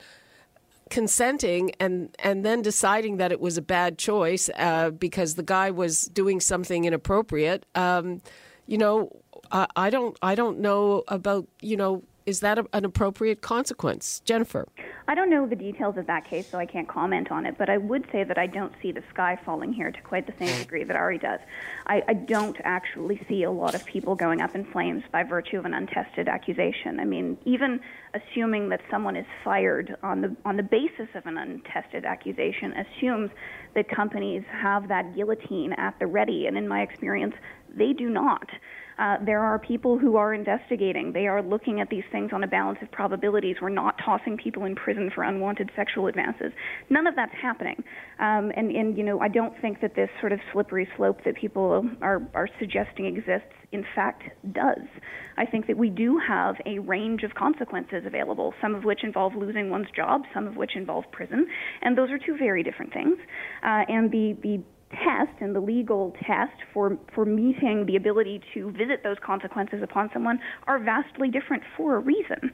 consenting 0.89 1.72
and 1.80 2.16
and 2.20 2.46
then 2.46 2.62
deciding 2.62 3.18
that 3.18 3.32
it 3.32 3.39
was 3.39 3.58
a 3.58 3.62
bad 3.62 3.98
choice 3.98 4.50
uh, 4.58 4.89
because 4.92 5.36
the 5.36 5.44
guy 5.44 5.70
was 5.70 6.04
doing 6.06 6.39
something 6.39 6.86
inappropriate. 6.86 7.66
Um, 7.75 8.22
you 8.66 8.77
know, 8.77 9.12
I, 9.51 9.68
I 9.75 9.89
don't 9.89 10.18
I 10.22 10.36
don't 10.36 10.60
know 10.60 11.04
about 11.08 11.48
you 11.62 11.77
know 11.77 12.04
is 12.27 12.41
that 12.41 12.60
a, 12.60 12.65
an 12.74 12.84
appropriate 12.84 13.41
consequence, 13.41 14.22
Jennifer? 14.25 14.67
I 15.07 15.15
don't 15.15 15.29
know 15.29 15.48
the 15.48 15.55
details 15.55 15.96
of 15.98 16.05
that 16.07 16.25
case, 16.25 16.46
so 16.46 16.57
I 16.57 16.65
can't 16.65 16.88
comment 16.88 17.31
on 17.31 17.46
it, 17.46 17.57
but 17.57 17.69
I 17.69 17.77
would 17.77 18.05
say 18.12 18.25
that 18.25 18.38
I 18.38 18.46
don't 18.46 18.74
see 18.81 18.91
the 18.91 19.01
sky 19.10 19.39
falling 19.46 19.72
here 19.72 19.91
to 19.91 20.01
quite 20.01 20.27
the 20.27 20.34
same 20.38 20.53
hmm. 20.53 20.62
degree 20.62 20.84
that 20.84 20.98
Ari 20.98 21.19
does. 21.19 21.39
I, 21.88 22.03
I 22.10 22.13
don't 22.13 22.57
actually 22.65 23.25
see 23.29 23.43
a 23.43 23.51
lot 23.51 23.74
of 23.74 23.86
people 23.86 24.13
going 24.13 24.41
up 24.41 24.53
in 24.55 24.65
flames 24.65 25.03
by 25.10 25.24
virtue 25.24 25.57
of 25.57 25.63
an 25.63 25.74
untested 25.74 26.27
accusation. 26.27 27.00
I 27.00 27.05
mean, 27.05 27.38
even 27.46 27.79
assuming 28.13 28.67
that 28.69 28.81
someone 28.91 29.15
is 29.15 29.25
fired 29.46 29.96
on 30.03 30.19
the 30.19 30.36
on 30.43 30.57
the 30.57 30.63
basis 30.63 31.07
of 31.15 31.25
an 31.25 31.38
untested 31.38 32.03
accusation 32.03 32.74
assumes 32.74 33.31
that 33.74 33.88
companies 33.88 34.43
have 34.51 34.89
that 34.89 35.15
guillotine 35.15 35.72
at 35.74 35.98
the 36.00 36.07
ready, 36.07 36.48
and 36.48 36.57
in 36.57 36.67
my 36.67 36.81
experience, 36.81 37.36
they 37.74 37.93
do 37.93 38.10
not. 38.10 38.50
Uh, 39.00 39.18
there 39.25 39.42
are 39.42 39.60
people 39.60 39.98
who 39.98 40.16
are 40.16 40.34
investigating. 40.34 41.13
They 41.13 41.27
are 41.27 41.42
looking 41.42 41.80
at 41.80 41.89
these 41.89 42.04
things 42.12 42.32
on 42.34 42.44
a 42.44 42.48
balance 42.48 42.80
of 42.82 42.92
probabilities. 42.92 43.58
We're 43.62 43.70
not 43.70 43.96
tossing 44.04 44.38
people 44.38 44.66
in 44.66 44.75
prison 44.75 45.12
for 45.13 45.24
unwanted 45.24 45.70
sexual 45.75 46.08
advances. 46.08 46.51
None 46.89 47.06
of 47.08 47.16
that's 47.16 47.34
happening. 47.39 47.84
Um, 48.20 48.51
and, 48.56 48.72
and, 48.72 48.98
you 48.98 49.04
know, 49.04 49.20
I 49.20 49.27
don't 49.27 49.54
think 49.62 49.82
that 49.82 49.96
this 49.96 50.10
sort 50.20 50.32
of 50.32 50.39
slippery 50.51 50.88
slope 50.98 51.20
that 51.25 51.36
people 51.36 51.86
are, 52.01 52.22
are 52.34 52.50
suggesting 52.60 53.06
exists, 53.06 53.54
in 53.72 53.86
fact, 53.96 54.24
does. 54.54 54.88
I 55.38 55.46
think 55.46 55.68
that 55.68 55.77
we 55.77 55.89
do 55.89 56.20
have 56.27 56.56
a 56.66 56.80
range 56.80 57.24
of 57.24 57.36
consequences 57.36 58.04
available, 58.06 58.54
some 58.62 58.74
of 58.74 58.84
which 58.84 59.04
involve 59.04 59.36
losing 59.36 59.70
one's 59.70 59.92
job, 59.96 60.22
some 60.34 60.48
of 60.48 60.56
which 60.56 60.75
involve 60.75 61.04
prison. 61.12 61.48
And 61.82 61.98
those 61.98 62.10
are 62.10 62.18
two 62.18 62.38
very 62.38 62.63
different 62.63 62.94
things. 62.94 63.18
Uh, 63.63 63.84
and 63.88 64.12
the, 64.12 64.38
the 64.42 64.63
test 64.91 65.41
and 65.41 65.56
the 65.56 65.60
legal 65.60 66.13
test 66.25 66.53
for, 66.74 66.98
for 67.13 67.25
meeting 67.25 67.86
the 67.86 67.96
ability 67.96 68.41
to 68.53 68.72
visit 68.72 69.03
those 69.03 69.17
consequences 69.24 69.82
upon 69.84 70.10
someone 70.13 70.39
are 70.67 70.79
vastly 70.79 71.29
different 71.29 71.63
for 71.75 71.96
a 71.96 72.00
reason. 72.00 72.51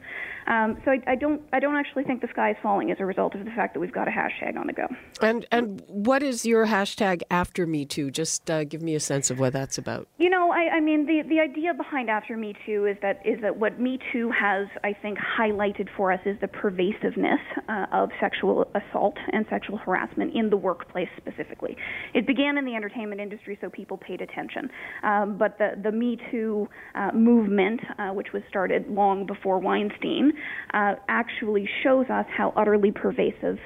Um, 0.47 0.77
so 0.83 0.91
I, 0.91 1.01
I 1.07 1.15
don't 1.15 1.41
I 1.53 1.59
don't 1.59 1.75
actually 1.75 2.03
think 2.03 2.21
the 2.21 2.27
sky 2.27 2.51
is 2.51 2.57
falling 2.61 2.91
as 2.91 2.97
a 2.99 3.05
result 3.05 3.35
of 3.35 3.45
the 3.45 3.51
fact 3.51 3.73
that 3.73 3.79
we've 3.79 3.93
got 3.93 4.07
a 4.07 4.11
hashtag 4.11 4.57
on 4.57 4.67
the 4.67 4.73
go. 4.73 4.87
And 5.21 5.45
and 5.51 5.81
what 5.87 6.21
is 6.21 6.45
your 6.45 6.65
hashtag 6.65 7.21
after 7.31 7.65
Me 7.65 7.85
Too? 7.85 8.11
Just 8.11 8.49
uh, 8.49 8.63
give 8.63 8.81
me 8.81 8.95
a 8.95 8.99
sense 8.99 9.29
of 9.29 9.39
what 9.39 9.53
that's 9.53 9.77
about. 9.77 10.07
You 10.17 10.29
know, 10.29 10.51
I, 10.63 10.77
I 10.77 10.79
mean, 10.79 11.05
the 11.05 11.21
the 11.27 11.39
idea 11.39 11.73
behind 11.73 12.09
After 12.09 12.37
Me 12.37 12.53
Too 12.65 12.85
is 12.85 12.97
that 13.01 13.21
is 13.25 13.39
that 13.41 13.57
what 13.57 13.79
Me 13.79 13.99
Too 14.11 14.31
has, 14.31 14.67
I 14.83 14.93
think, 15.01 15.17
highlighted 15.17 15.87
for 15.95 16.11
us 16.11 16.19
is 16.25 16.37
the 16.41 16.47
pervasiveness 16.47 17.39
uh, 17.67 17.85
of 17.91 18.09
sexual 18.19 18.67
assault 18.75 19.15
and 19.31 19.45
sexual 19.49 19.77
harassment 19.77 20.35
in 20.35 20.49
the 20.49 20.57
workplace 20.57 21.09
specifically. 21.17 21.75
It 22.13 22.27
began 22.27 22.57
in 22.57 22.65
the 22.65 22.75
entertainment 22.75 23.21
industry, 23.21 23.57
so 23.61 23.69
people 23.69 23.97
paid 23.97 24.21
attention. 24.21 24.69
Um, 25.03 25.37
but 25.37 25.57
the 25.57 25.71
the 25.81 25.91
Me 25.91 26.17
Too 26.31 26.67
uh, 26.95 27.11
movement, 27.13 27.81
uh, 27.97 28.09
which 28.09 28.27
was 28.33 28.43
started 28.49 28.87
long 28.87 29.25
before 29.25 29.59
Weinstein, 29.59 30.33
uh, 30.73 30.95
actually 31.07 31.67
shows 31.83 32.05
us 32.09 32.25
how 32.35 32.53
utterly 32.55 32.91
pervasive 32.91 33.57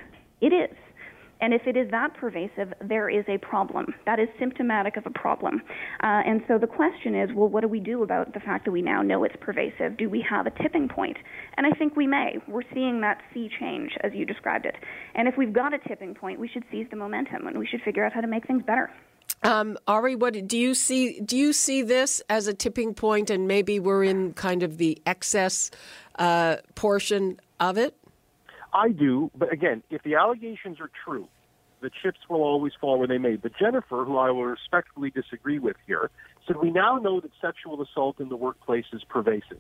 it 0.42 0.54
is. 0.54 0.76
And 1.42 1.54
if 1.54 1.62
it 1.68 1.78
is 1.78 1.90
that 1.92 2.14
pervasive, 2.16 2.74
there 2.82 3.10
is 3.10 3.26
a 3.28 3.38
problem. 3.38 3.94
That 4.06 4.20
is 4.20 4.28
symptomatic 4.40 4.98
of 4.98 5.06
a 5.06 5.12
problem. 5.12 5.62
Uh, 6.04 6.22
and 6.26 6.42
so 6.48 6.58
the 6.58 6.68
question 6.68 7.16
is 7.16 7.30
well, 7.34 7.50
what 7.50 7.62
do 7.62 7.68
we 7.68 7.80
do 7.80 8.04
about 8.04 8.34
the 8.34 8.40
fact 8.40 8.66
that 8.66 8.72
we 8.72 8.82
now 8.82 9.02
know 9.02 9.24
it's 9.24 9.36
pervasive? 9.40 9.98
Do 9.98 10.10
we 10.10 10.26
have 10.30 10.48
a 10.48 10.52
tipping 10.62 10.88
point? 10.88 11.18
And 11.58 11.66
I 11.66 11.72
think 11.72 11.96
we 11.96 12.08
may. 12.08 12.38
We're 12.48 12.64
seeing 12.74 13.02
that 13.02 13.22
sea 13.34 13.50
change, 13.60 13.92
as 14.04 14.12
you 14.14 14.26
described 14.26 14.66
it. 14.66 14.76
And 15.16 15.28
if 15.28 15.36
we've 15.38 15.54
got 15.54 15.74
a 15.74 15.80
tipping 15.88 16.16
point, 16.16 16.40
we 16.40 16.48
should 16.48 16.64
seize 16.72 16.88
the 16.90 16.98
momentum 16.98 17.48
and 17.48 17.58
we 17.58 17.68
should 17.68 17.82
figure 17.82 18.06
out 18.06 18.14
how 18.14 18.22
to 18.22 18.28
make 18.28 18.48
things 18.48 18.64
better. 18.66 18.92
Um, 19.44 19.78
Ari, 19.88 20.16
what 20.16 20.48
do 20.48 20.58
you 20.58 20.74
see? 20.74 21.20
Do 21.22 21.38
you 21.38 21.54
see 21.54 21.84
this 21.84 22.22
as 22.30 22.48
a 22.48 22.54
tipping 22.54 22.94
point, 22.94 23.30
and 23.30 23.48
maybe 23.48 23.80
we're 23.80 24.04
in 24.04 24.34
kind 24.34 24.64
of 24.64 24.78
the 24.78 25.00
excess 25.06 25.70
uh, 26.18 26.58
portion 26.74 27.40
of 27.60 27.78
it? 27.78 27.96
I 28.74 28.90
do, 28.90 29.32
but 29.36 29.52
again, 29.52 29.84
if 29.90 30.04
the 30.04 30.16
allegations 30.16 30.80
are 30.80 30.90
true, 31.06 31.28
the 31.82 31.90
chips 32.02 32.20
will 32.30 32.42
always 32.42 32.74
fall 32.80 32.98
where 32.98 33.08
they 33.08 33.18
may. 33.18 33.36
But 33.36 33.52
Jennifer, 33.60 34.04
who 34.04 34.18
I 34.18 34.32
will 34.32 34.46
respectfully 34.46 35.12
disagree 35.12 35.60
with 35.60 35.78
here, 35.86 36.10
said 36.46 36.58
we 36.58 36.72
now 36.72 36.98
know 36.98 37.20
that 37.20 37.32
sexual 37.42 37.82
assault 37.82 38.20
in 38.20 38.30
the 38.30 38.36
workplace 38.36 38.86
is 38.94 39.04
pervasive. 39.04 39.60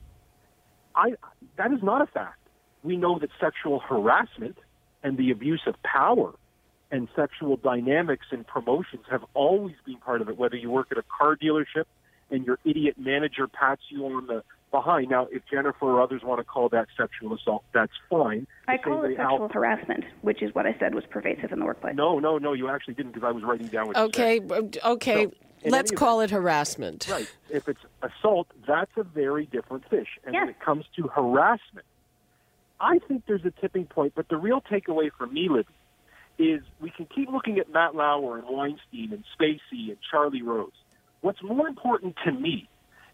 I 0.95 1.13
that 1.57 1.71
is 1.71 1.83
not 1.83 2.01
a 2.01 2.07
fact. 2.07 2.39
We 2.83 2.97
know 2.97 3.19
that 3.19 3.29
sexual 3.39 3.79
harassment 3.79 4.57
and 5.03 5.17
the 5.17 5.31
abuse 5.31 5.61
of 5.67 5.75
power 5.83 6.33
and 6.89 7.07
sexual 7.15 7.57
dynamics 7.57 8.27
and 8.31 8.47
promotions 8.47 9.03
have 9.11 9.23
always 9.33 9.75
been 9.85 9.97
part 9.97 10.21
of 10.21 10.29
it, 10.29 10.37
whether 10.37 10.55
you 10.55 10.71
work 10.71 10.87
at 10.91 10.97
a 10.97 11.03
car 11.03 11.35
dealership 11.35 11.83
and 12.29 12.45
your 12.45 12.59
idiot 12.65 12.95
manager 12.97 13.47
pats 13.47 13.81
you 13.89 14.05
on 14.05 14.27
the 14.27 14.43
behind. 14.71 15.09
Now, 15.09 15.27
if 15.31 15.43
Jennifer 15.49 15.85
or 15.85 16.01
others 16.01 16.23
want 16.23 16.39
to 16.39 16.43
call 16.43 16.69
that 16.69 16.87
sexual 16.97 17.33
assault, 17.33 17.63
that's 17.73 17.93
fine. 18.09 18.47
The 18.65 18.73
I 18.73 18.75
same 18.75 18.83
call 18.83 19.03
it 19.05 19.15
sexual 19.15 19.41
Al- 19.43 19.49
harassment, 19.49 20.03
which 20.21 20.41
is 20.41 20.53
what 20.53 20.65
I 20.65 20.75
said 20.79 20.93
was 20.93 21.05
pervasive 21.09 21.51
in 21.51 21.59
the 21.59 21.65
workplace. 21.65 21.95
No, 21.95 22.19
no, 22.19 22.37
no, 22.37 22.53
you 22.53 22.69
actually 22.69 22.95
didn't 22.95 23.13
because 23.13 23.27
I 23.27 23.31
was 23.31 23.43
writing 23.43 23.67
down 23.67 23.87
what 23.87 23.95
you 23.97 24.03
Okay, 24.03 24.39
said. 24.47 24.77
uh, 24.83 24.91
okay. 24.93 25.25
So, 25.25 25.31
in 25.63 25.71
Let's 25.71 25.91
any 25.91 25.97
call 25.97 26.21
it 26.21 26.29
harassment. 26.29 27.07
Right. 27.09 27.31
If 27.49 27.67
it's 27.67 27.79
assault, 28.03 28.47
that's 28.67 28.91
a 28.95 29.03
very 29.03 29.47
different 29.47 29.89
fish. 29.89 30.07
And 30.23 30.33
when 30.35 30.49
it 30.49 30.59
comes 30.59 30.85
to 30.97 31.03
harassment, 31.07 31.85
I 32.79 32.99
think 32.99 33.23
there's 33.25 33.43
a 33.43 33.51
tipping 33.51 33.85
point. 33.85 34.13
But 34.15 34.29
the 34.29 34.37
real 34.37 34.61
takeaway 34.61 35.09
for 35.17 35.25
me, 35.25 35.49
Libby, 35.49 35.67
is 36.37 36.61
we 36.79 36.91
can 36.91 37.07
keep 37.07 37.29
looking 37.31 37.57
at 37.57 37.71
Matt 37.71 37.95
Lauer 37.95 38.37
and 38.37 38.47
Weinstein 38.47 39.11
and 39.13 39.23
Spacey 39.39 39.87
and 39.89 39.97
Charlie 40.11 40.43
Rose. 40.43 40.69
What's 41.21 41.41
more 41.43 41.67
important 41.67 42.15
to 42.25 42.31
me 42.31 42.69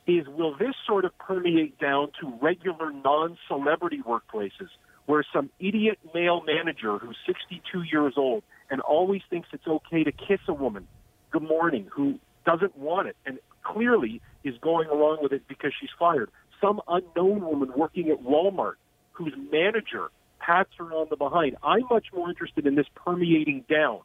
is 0.05 0.27
will 0.27 0.55
this 0.57 0.75
sort 0.85 1.05
of 1.05 1.17
permeate 1.17 1.79
down 1.79 2.11
to 2.21 2.33
regular 2.41 2.91
non-celebrity 2.91 4.01
workplaces 4.05 4.67
where 5.05 5.25
some 5.33 5.49
idiot 5.59 5.99
male 6.13 6.41
manager 6.45 6.97
who's 6.97 7.17
62 7.25 7.83
years 7.83 8.13
old 8.17 8.43
and 8.69 8.81
always 8.81 9.21
thinks 9.29 9.47
it's 9.53 9.67
okay 9.67 10.03
to 10.03 10.11
kiss 10.11 10.39
a 10.47 10.53
woman 10.53 10.87
good 11.33 11.43
morning 11.43 11.87
who 11.91 12.19
doesn't 12.45 12.77
want 12.77 13.07
it 13.07 13.17
and 13.25 13.39
clearly 13.63 14.21
is 14.43 14.53
going 14.61 14.87
along 14.89 15.17
with 15.21 15.31
it 15.31 15.41
because 15.47 15.71
she's 15.79 15.89
fired. 15.97 16.29
Some 16.61 16.79
unknown 16.87 17.41
woman 17.41 17.71
working 17.75 18.09
at 18.09 18.21
Walmart 18.21 18.75
whose 19.13 19.33
manager 19.51 20.09
pats 20.39 20.69
her 20.77 20.91
on 20.93 21.07
the 21.09 21.15
behind. 21.15 21.57
I'm 21.63 21.83
much 21.89 22.07
more 22.13 22.29
interested 22.29 22.67
in 22.67 22.75
this 22.75 22.85
permeating 22.95 23.65
down 23.69 24.01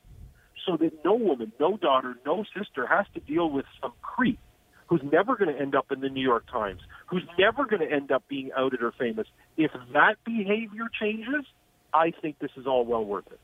so 0.69 0.77
that 0.77 0.93
no 1.05 1.15
woman, 1.15 1.51
no 1.59 1.77
daughter, 1.77 2.15
no 2.27 2.45
sister 2.57 2.87
has 2.87 3.07
to 3.15 3.21
deal 3.21 3.51
with 3.51 3.65
some 3.81 3.93
creep 4.03 4.39
who's 4.87 5.03
never 5.13 5.37
going 5.37 5.55
to 5.55 5.61
end 5.61 5.75
up 5.75 5.91
in 5.91 6.01
the 6.01 6.09
New 6.09 6.23
York 6.23 6.45
Times, 6.51 6.81
who's 7.07 7.25
never 7.39 7.65
going 7.67 7.81
to 7.81 7.91
end 7.91 8.13
up 8.13 8.23
being 8.29 8.51
outed 8.57 8.83
or 8.83 8.93
famous. 8.93 9.27
If 9.57 9.71
that 9.93 10.17
behavior 10.25 10.89
changes, 11.01 11.45
I 11.93 12.13
think 12.23 12.39
this 12.39 12.51
is 12.57 12.67
all 12.67 12.85
well 12.85 13.05
worth 13.05 13.27
it. 13.31 13.41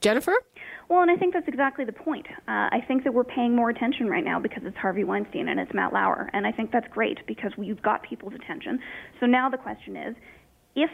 Jennifer? 0.00 0.34
Well, 0.88 1.00
and 1.00 1.10
I 1.10 1.16
think 1.16 1.32
that's 1.32 1.48
exactly 1.48 1.84
the 1.84 1.92
point. 1.92 2.26
Uh, 2.46 2.68
I 2.70 2.84
think 2.86 3.04
that 3.04 3.14
we're 3.14 3.24
paying 3.24 3.56
more 3.56 3.70
attention 3.70 4.08
right 4.08 4.24
now 4.24 4.38
because 4.38 4.62
it's 4.64 4.76
Harvey 4.76 5.02
Weinstein 5.02 5.48
and 5.48 5.58
it's 5.58 5.72
Matt 5.72 5.92
Lauer, 5.92 6.28
and 6.32 6.46
I 6.46 6.52
think 6.52 6.72
that's 6.72 6.88
great 6.88 7.26
because 7.26 7.52
we've 7.56 7.80
got 7.80 8.02
people's 8.02 8.34
attention. 8.34 8.80
So 9.18 9.26
now 9.26 9.48
the 9.48 9.56
question 9.56 9.96
is, 9.96 10.14
if 10.76 10.90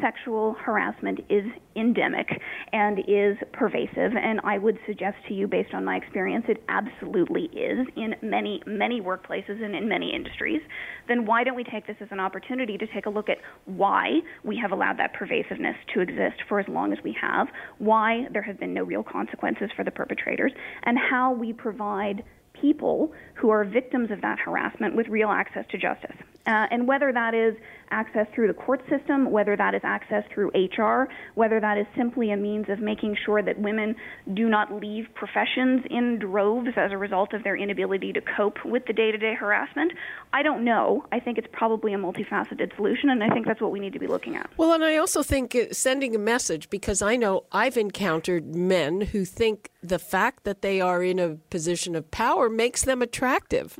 sexual 0.00 0.54
harassment 0.54 1.20
is 1.28 1.44
endemic 1.76 2.28
and 2.72 2.98
is 3.00 3.36
pervasive, 3.52 4.12
and 4.16 4.40
I 4.44 4.58
would 4.58 4.78
suggest 4.86 5.16
to 5.28 5.34
you, 5.34 5.46
based 5.46 5.74
on 5.74 5.84
my 5.84 5.96
experience, 5.96 6.44
it 6.48 6.62
absolutely 6.68 7.44
is 7.44 7.86
in 7.96 8.14
many, 8.22 8.62
many 8.66 9.00
workplaces 9.00 9.62
and 9.62 9.74
in 9.74 9.88
many 9.88 10.14
industries, 10.14 10.60
then 11.08 11.26
why 11.26 11.44
don't 11.44 11.56
we 11.56 11.64
take 11.64 11.86
this 11.86 11.96
as 12.00 12.08
an 12.10 12.20
opportunity 12.20 12.76
to 12.78 12.86
take 12.88 13.06
a 13.06 13.10
look 13.10 13.28
at 13.28 13.38
why 13.66 14.20
we 14.44 14.56
have 14.56 14.72
allowed 14.72 14.98
that 14.98 15.14
pervasiveness 15.14 15.76
to 15.94 16.00
exist 16.00 16.42
for 16.48 16.60
as 16.60 16.68
long 16.68 16.92
as 16.92 16.98
we 17.04 17.16
have, 17.20 17.48
why 17.78 18.26
there 18.32 18.42
have 18.42 18.58
been 18.58 18.74
no 18.74 18.84
real 18.84 19.02
consequences 19.02 19.70
for 19.76 19.84
the 19.84 19.90
perpetrators, 19.90 20.52
and 20.84 20.98
how 20.98 21.32
we 21.32 21.52
provide 21.52 22.24
people 22.60 23.12
who 23.34 23.50
are 23.50 23.64
victims 23.64 24.10
of 24.10 24.20
that 24.20 24.38
harassment 24.38 24.94
with 24.94 25.08
real 25.08 25.30
access 25.30 25.64
to 25.70 25.78
justice. 25.78 26.16
Uh, 26.46 26.66
and 26.70 26.88
whether 26.88 27.12
that 27.12 27.34
is 27.34 27.54
access 27.90 28.26
through 28.34 28.46
the 28.46 28.54
court 28.54 28.80
system, 28.88 29.30
whether 29.30 29.56
that 29.56 29.74
is 29.74 29.80
access 29.84 30.24
through 30.32 30.50
HR, 30.54 31.08
whether 31.34 31.60
that 31.60 31.76
is 31.76 31.86
simply 31.96 32.30
a 32.30 32.36
means 32.36 32.66
of 32.68 32.78
making 32.78 33.16
sure 33.24 33.42
that 33.42 33.58
women 33.58 33.94
do 34.34 34.48
not 34.48 34.72
leave 34.72 35.06
professions 35.14 35.84
in 35.90 36.18
droves 36.18 36.70
as 36.76 36.92
a 36.92 36.96
result 36.96 37.34
of 37.34 37.42
their 37.42 37.56
inability 37.56 38.12
to 38.12 38.20
cope 38.36 38.64
with 38.64 38.86
the 38.86 38.92
day 38.92 39.10
to 39.10 39.18
day 39.18 39.34
harassment, 39.34 39.92
I 40.32 40.42
don't 40.42 40.64
know. 40.64 41.04
I 41.12 41.20
think 41.20 41.38
it's 41.38 41.48
probably 41.52 41.92
a 41.92 41.98
multifaceted 41.98 42.74
solution, 42.76 43.10
and 43.10 43.22
I 43.22 43.28
think 43.30 43.46
that's 43.46 43.60
what 43.60 43.72
we 43.72 43.80
need 43.80 43.92
to 43.92 43.98
be 43.98 44.06
looking 44.06 44.36
at. 44.36 44.48
Well, 44.56 44.72
and 44.72 44.84
I 44.84 44.96
also 44.96 45.22
think 45.22 45.56
sending 45.72 46.14
a 46.14 46.18
message 46.18 46.70
because 46.70 47.02
I 47.02 47.16
know 47.16 47.44
I've 47.52 47.76
encountered 47.76 48.54
men 48.54 49.00
who 49.00 49.24
think 49.24 49.70
the 49.82 49.98
fact 49.98 50.44
that 50.44 50.62
they 50.62 50.80
are 50.80 51.02
in 51.02 51.18
a 51.18 51.36
position 51.50 51.96
of 51.96 52.10
power 52.10 52.48
makes 52.48 52.82
them 52.82 53.02
attractive. 53.02 53.76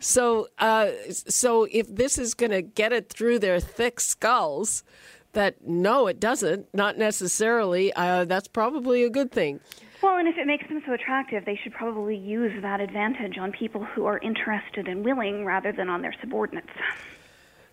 So, 0.00 0.48
uh, 0.58 0.90
so 1.10 1.66
if 1.70 1.86
this 1.96 2.18
is 2.18 2.34
going 2.34 2.52
to 2.52 2.62
get 2.62 2.92
it 2.92 3.08
through 3.08 3.38
their 3.38 3.60
thick 3.60 4.00
skulls, 4.00 4.84
that 5.32 5.66
no, 5.66 6.06
it 6.06 6.18
doesn't. 6.18 6.72
Not 6.74 6.98
necessarily. 6.98 7.92
Uh, 7.92 8.24
that's 8.24 8.48
probably 8.48 9.04
a 9.04 9.10
good 9.10 9.32
thing. 9.32 9.60
Well, 10.02 10.18
and 10.18 10.28
if 10.28 10.36
it 10.36 10.46
makes 10.46 10.68
them 10.68 10.82
so 10.86 10.92
attractive, 10.92 11.44
they 11.44 11.58
should 11.62 11.72
probably 11.72 12.16
use 12.16 12.52
that 12.62 12.80
advantage 12.80 13.38
on 13.38 13.52
people 13.52 13.84
who 13.84 14.04
are 14.06 14.18
interested 14.18 14.88
and 14.88 15.04
willing 15.04 15.44
rather 15.44 15.72
than 15.72 15.88
on 15.88 16.02
their 16.02 16.14
subordinates. 16.20 16.68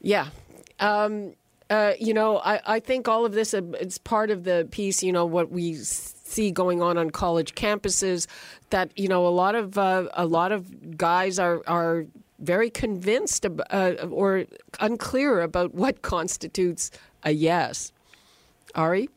Yeah. 0.01 0.27
Um, 0.79 1.33
uh, 1.69 1.93
you 1.99 2.13
know, 2.13 2.37
I, 2.39 2.59
I 2.65 2.79
think 2.79 3.07
all 3.07 3.25
of 3.25 3.33
this 3.33 3.53
is 3.53 3.97
part 3.97 4.29
of 4.29 4.43
the 4.43 4.67
piece. 4.71 5.01
You 5.01 5.11
know 5.11 5.25
what 5.25 5.51
we 5.51 5.75
see 5.75 6.51
going 6.51 6.81
on 6.81 6.97
on 6.97 7.09
college 7.09 7.55
campuses. 7.55 8.27
That 8.69 8.91
you 8.97 9.07
know 9.07 9.25
a 9.25 9.29
lot 9.29 9.55
of 9.55 9.77
uh, 9.77 10.07
a 10.13 10.25
lot 10.25 10.51
of 10.51 10.97
guys 10.97 11.39
are 11.39 11.61
are 11.67 12.05
very 12.39 12.69
convinced 12.69 13.45
ab- 13.45 13.63
uh, 13.69 13.93
or 14.09 14.45
unclear 14.79 15.41
about 15.41 15.73
what 15.73 16.01
constitutes 16.01 16.91
a 17.23 17.31
yes. 17.31 17.91
Ari, 18.75 19.09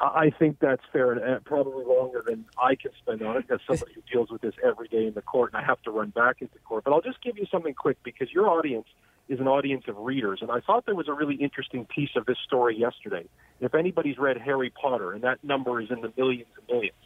I 0.00 0.30
think 0.30 0.58
that's 0.60 0.82
fair 0.92 1.12
and 1.12 1.44
probably 1.44 1.84
longer 1.84 2.24
than 2.26 2.46
I 2.60 2.74
can 2.74 2.90
spend 2.98 3.22
on 3.22 3.36
it 3.36 3.44
as 3.50 3.60
somebody 3.66 3.92
who 3.92 4.00
deals 4.10 4.30
with 4.30 4.40
this 4.40 4.54
every 4.64 4.88
day 4.88 5.06
in 5.06 5.12
the 5.12 5.22
court, 5.22 5.52
and 5.52 5.62
I 5.62 5.66
have 5.66 5.80
to 5.82 5.90
run 5.90 6.10
back 6.10 6.36
into 6.40 6.58
court. 6.60 6.84
But 6.84 6.92
I'll 6.92 7.02
just 7.02 7.22
give 7.22 7.36
you 7.36 7.46
something 7.50 7.74
quick 7.74 7.98
because 8.02 8.32
your 8.32 8.48
audience 8.48 8.86
is 9.28 9.40
an 9.40 9.46
audience 9.46 9.84
of 9.88 9.96
readers, 9.98 10.40
and 10.40 10.50
I 10.50 10.60
thought 10.60 10.86
there 10.86 10.94
was 10.94 11.08
a 11.08 11.12
really 11.12 11.36
interesting 11.36 11.84
piece 11.84 12.10
of 12.16 12.24
this 12.24 12.38
story 12.44 12.78
yesterday. 12.78 13.28
If 13.60 13.74
anybody's 13.74 14.18
read 14.18 14.38
Harry 14.38 14.70
Potter, 14.70 15.12
and 15.12 15.22
that 15.22 15.44
number 15.44 15.80
is 15.80 15.90
in 15.90 16.00
the 16.00 16.12
millions 16.16 16.48
and 16.56 16.66
millions, 16.68 16.96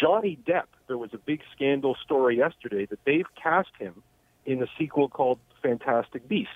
Johnny 0.00 0.38
Depp, 0.46 0.66
there 0.86 0.96
was 0.96 1.10
a 1.12 1.18
big 1.18 1.42
scandal 1.54 1.96
story 2.02 2.38
yesterday 2.38 2.86
that 2.86 3.00
they've 3.04 3.26
cast 3.42 3.70
him 3.78 4.02
in 4.46 4.62
a 4.62 4.66
sequel 4.78 5.08
called 5.08 5.38
Fantastic 5.62 6.28
Beasts, 6.28 6.52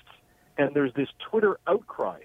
and 0.57 0.73
there's 0.73 0.93
this 0.95 1.09
Twitter 1.29 1.59
outcry 1.67 2.19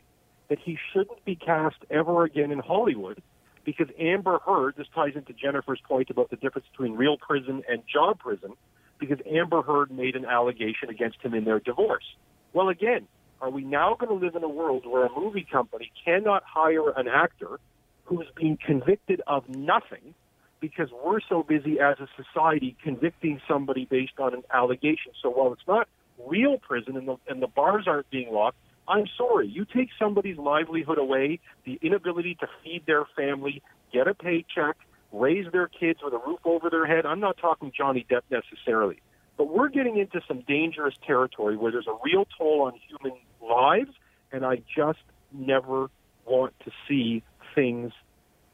that 0.49 0.59
he 0.59 0.79
shouldn't 0.93 1.25
be 1.25 1.37
cast 1.37 1.77
ever 1.91 2.25
again 2.25 2.51
in 2.51 2.59
Hollywood 2.59 3.23
because 3.65 3.89
Amber 3.99 4.39
Heard, 4.45 4.75
this 4.77 4.87
ties 4.95 5.13
into 5.15 5.33
Jennifer's 5.33 5.81
point 5.87 6.11
about 6.11 6.31
the 6.31 6.37
difference 6.37 6.67
between 6.71 6.95
real 6.95 7.17
prison 7.19 7.63
and 7.69 7.83
job 7.93 8.19
prison, 8.19 8.55
because 8.99 9.19
Amber 9.31 9.63
Heard 9.63 9.91
made 9.91 10.17
an 10.17 10.25
allegation 10.25 10.89
against 10.89 11.21
him 11.23 11.35
in 11.35 11.45
their 11.45 11.61
divorce. 11.61 12.05
Well, 12.53 12.69
again, 12.69 13.07
are 13.41 13.51
we 13.51 13.63
now 13.63 13.97
going 13.99 14.09
to 14.09 14.27
live 14.27 14.35
in 14.35 14.43
a 14.43 14.49
world 14.49 14.87
where 14.87 15.07
a 15.07 15.11
movie 15.19 15.47
company 15.51 15.93
cannot 16.05 16.43
hire 16.45 16.91
an 16.91 17.09
actor 17.09 17.61
who's 18.05 18.27
being 18.35 18.59
convicted 18.65 19.23
of 19.27 19.49
nothing 19.49 20.15
because 20.61 20.89
we're 21.05 21.21
so 21.29 21.43
busy 21.43 21.81
as 21.81 21.97
a 22.01 22.09
society 22.23 22.77
convicting 22.83 23.41
somebody 23.49 23.87
based 23.87 24.19
on 24.19 24.35
an 24.35 24.43
allegation? 24.53 25.13
So 25.23 25.31
while 25.31 25.53
it's 25.53 25.67
not 25.67 25.89
real 26.27 26.59
prison 26.59 26.97
and 26.97 27.09
the, 27.09 27.17
and 27.29 27.43
the 27.43 27.47
bars 27.47 27.85
aren't 27.87 28.11
being 28.11 28.33
locked, 28.33 28.59
I'm 28.89 29.07
sorry. 29.17 29.47
You 29.49 29.65
take 29.65 29.89
somebody's 29.99 30.37
livelihood 30.37 30.99
away, 30.99 31.41
the 31.65 31.79
inability 31.81 32.37
to 32.41 32.49
feed 32.63 32.83
their 32.87 33.05
family, 33.17 33.63
get 33.93 34.09
a 34.09 34.15
paycheck, 34.15 34.77
raise 35.13 35.51
their 35.53 35.69
kids 35.69 36.01
with 36.03 36.13
a 36.13 36.19
roof 36.19 36.41
over 36.45 36.71
their 36.71 36.87
head. 36.87 37.07
I'm 37.07 37.21
not 37.21 37.39
talking 37.39 37.73
Johnny 37.77 38.07
Depp 38.11 38.23
necessarily. 38.31 39.01
But 39.37 39.49
we're 39.49 39.69
getting 39.69 39.97
into 39.97 40.21
some 40.27 40.43
dangerous 40.47 40.95
territory 41.07 41.57
where 41.57 41.73
there's 41.73 41.87
a 41.87 41.97
real 42.05 42.27
toll 42.37 42.63
on 42.63 42.75
human 42.89 43.19
lives, 43.41 43.91
and 44.33 44.45
I 44.45 44.57
just 44.77 44.99
never 45.33 45.89
want 46.27 46.53
to 46.65 46.71
see 46.89 47.23
things 47.55 47.93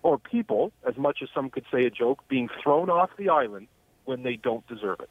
or 0.07 0.19
people, 0.19 0.73
as 0.89 0.97
much 0.97 1.19
as 1.21 1.29
some 1.35 1.51
could 1.51 1.65
say 1.73 1.85
a 1.85 1.91
joke, 1.91 2.23
being 2.29 2.49
thrown 2.63 2.89
off 2.89 3.11
the 3.19 3.29
island 3.29 3.67
when 4.05 4.23
they 4.23 4.37
don't 4.37 4.65
deserve 4.69 5.01
it. 5.01 5.11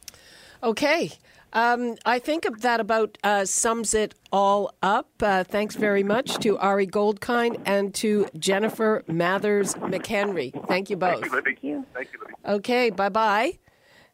Okay. 0.64 1.12
Um, 1.52 1.96
I 2.06 2.20
think 2.20 2.46
that 2.62 2.80
about 2.80 3.18
uh, 3.24 3.44
sums 3.46 3.94
it 3.94 4.16
all 4.32 4.74
up. 4.82 5.10
Uh, 5.22 5.44
thanks 5.44 5.76
very 5.76 6.04
much 6.04 6.38
to 6.40 6.58
Ari 6.58 6.88
Goldkind 6.88 7.62
and 7.66 7.94
to 7.96 8.28
Jennifer 8.38 9.04
Mathers 9.08 9.74
McHenry. 9.76 10.52
Thank 10.68 10.90
you 10.90 10.98
both. 10.98 11.22
Thank 11.22 11.26
you, 11.26 11.32
Libby. 11.32 11.52
Thank 11.52 11.64
you. 11.64 11.86
Thank 11.94 12.14
you, 12.14 12.20
Libby. 12.20 12.34
Okay, 12.58 12.90
bye 12.90 13.10
bye. 13.10 13.60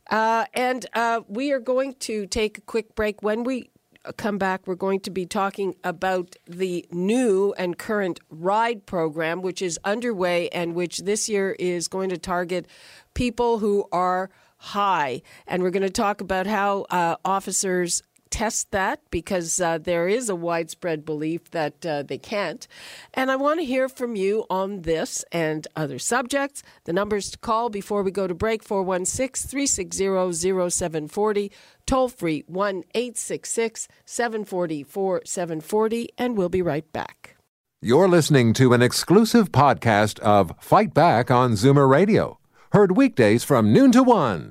Uh, 0.09 0.45
and 0.53 0.85
uh, 0.93 1.21
we 1.27 1.51
are 1.51 1.59
going 1.59 1.93
to 1.93 2.27
take 2.27 2.57
a 2.57 2.61
quick 2.61 2.95
break. 2.95 3.23
When 3.23 3.43
we 3.43 3.70
come 4.17 4.37
back, 4.37 4.65
we're 4.65 4.75
going 4.75 4.99
to 5.01 5.11
be 5.11 5.25
talking 5.25 5.75
about 5.83 6.35
the 6.47 6.85
new 6.91 7.53
and 7.57 7.77
current 7.77 8.19
RIDE 8.29 8.85
program, 8.85 9.41
which 9.41 9.61
is 9.61 9.79
underway 9.83 10.49
and 10.49 10.75
which 10.75 10.99
this 10.99 11.29
year 11.29 11.55
is 11.59 11.87
going 11.87 12.09
to 12.09 12.17
target 12.17 12.67
people 13.13 13.59
who 13.59 13.87
are 13.91 14.29
high. 14.57 15.21
And 15.47 15.63
we're 15.63 15.71
going 15.71 15.81
to 15.83 15.89
talk 15.89 16.21
about 16.21 16.47
how 16.47 16.85
uh, 16.89 17.15
officers 17.25 18.03
test 18.31 18.71
that 18.71 19.01
because 19.11 19.61
uh, 19.61 19.77
there 19.77 20.07
is 20.07 20.29
a 20.29 20.35
widespread 20.35 21.05
belief 21.05 21.51
that 21.51 21.85
uh, 21.85 22.01
they 22.01 22.17
can't. 22.17 22.67
And 23.13 23.29
I 23.29 23.35
want 23.35 23.59
to 23.59 23.65
hear 23.65 23.87
from 23.87 24.15
you 24.15 24.45
on 24.49 24.81
this 24.81 25.23
and 25.31 25.67
other 25.75 25.99
subjects. 25.99 26.63
The 26.85 26.93
numbers 26.93 27.29
to 27.31 27.37
call 27.37 27.69
before 27.69 28.01
we 28.01 28.09
go 28.09 28.25
to 28.25 28.33
break 28.33 28.63
416 28.63 29.49
360 29.49 30.69
0740, 30.71 31.51
toll 31.85 32.09
free 32.09 32.43
1 32.47 32.83
866 32.95 33.87
740 34.05 34.83
4740, 34.83 36.09
and 36.17 36.37
we'll 36.37 36.49
be 36.49 36.61
right 36.61 36.91
back. 36.91 37.35
You're 37.81 38.07
listening 38.07 38.53
to 38.53 38.73
an 38.73 38.81
exclusive 38.81 39.51
podcast 39.51 40.19
of 40.19 40.53
Fight 40.59 40.93
Back 40.93 41.31
on 41.31 41.53
Zoomer 41.53 41.89
Radio, 41.89 42.39
heard 42.73 42.95
weekdays 42.95 43.43
from 43.43 43.73
noon 43.73 43.91
to 43.93 44.03
one. 44.03 44.50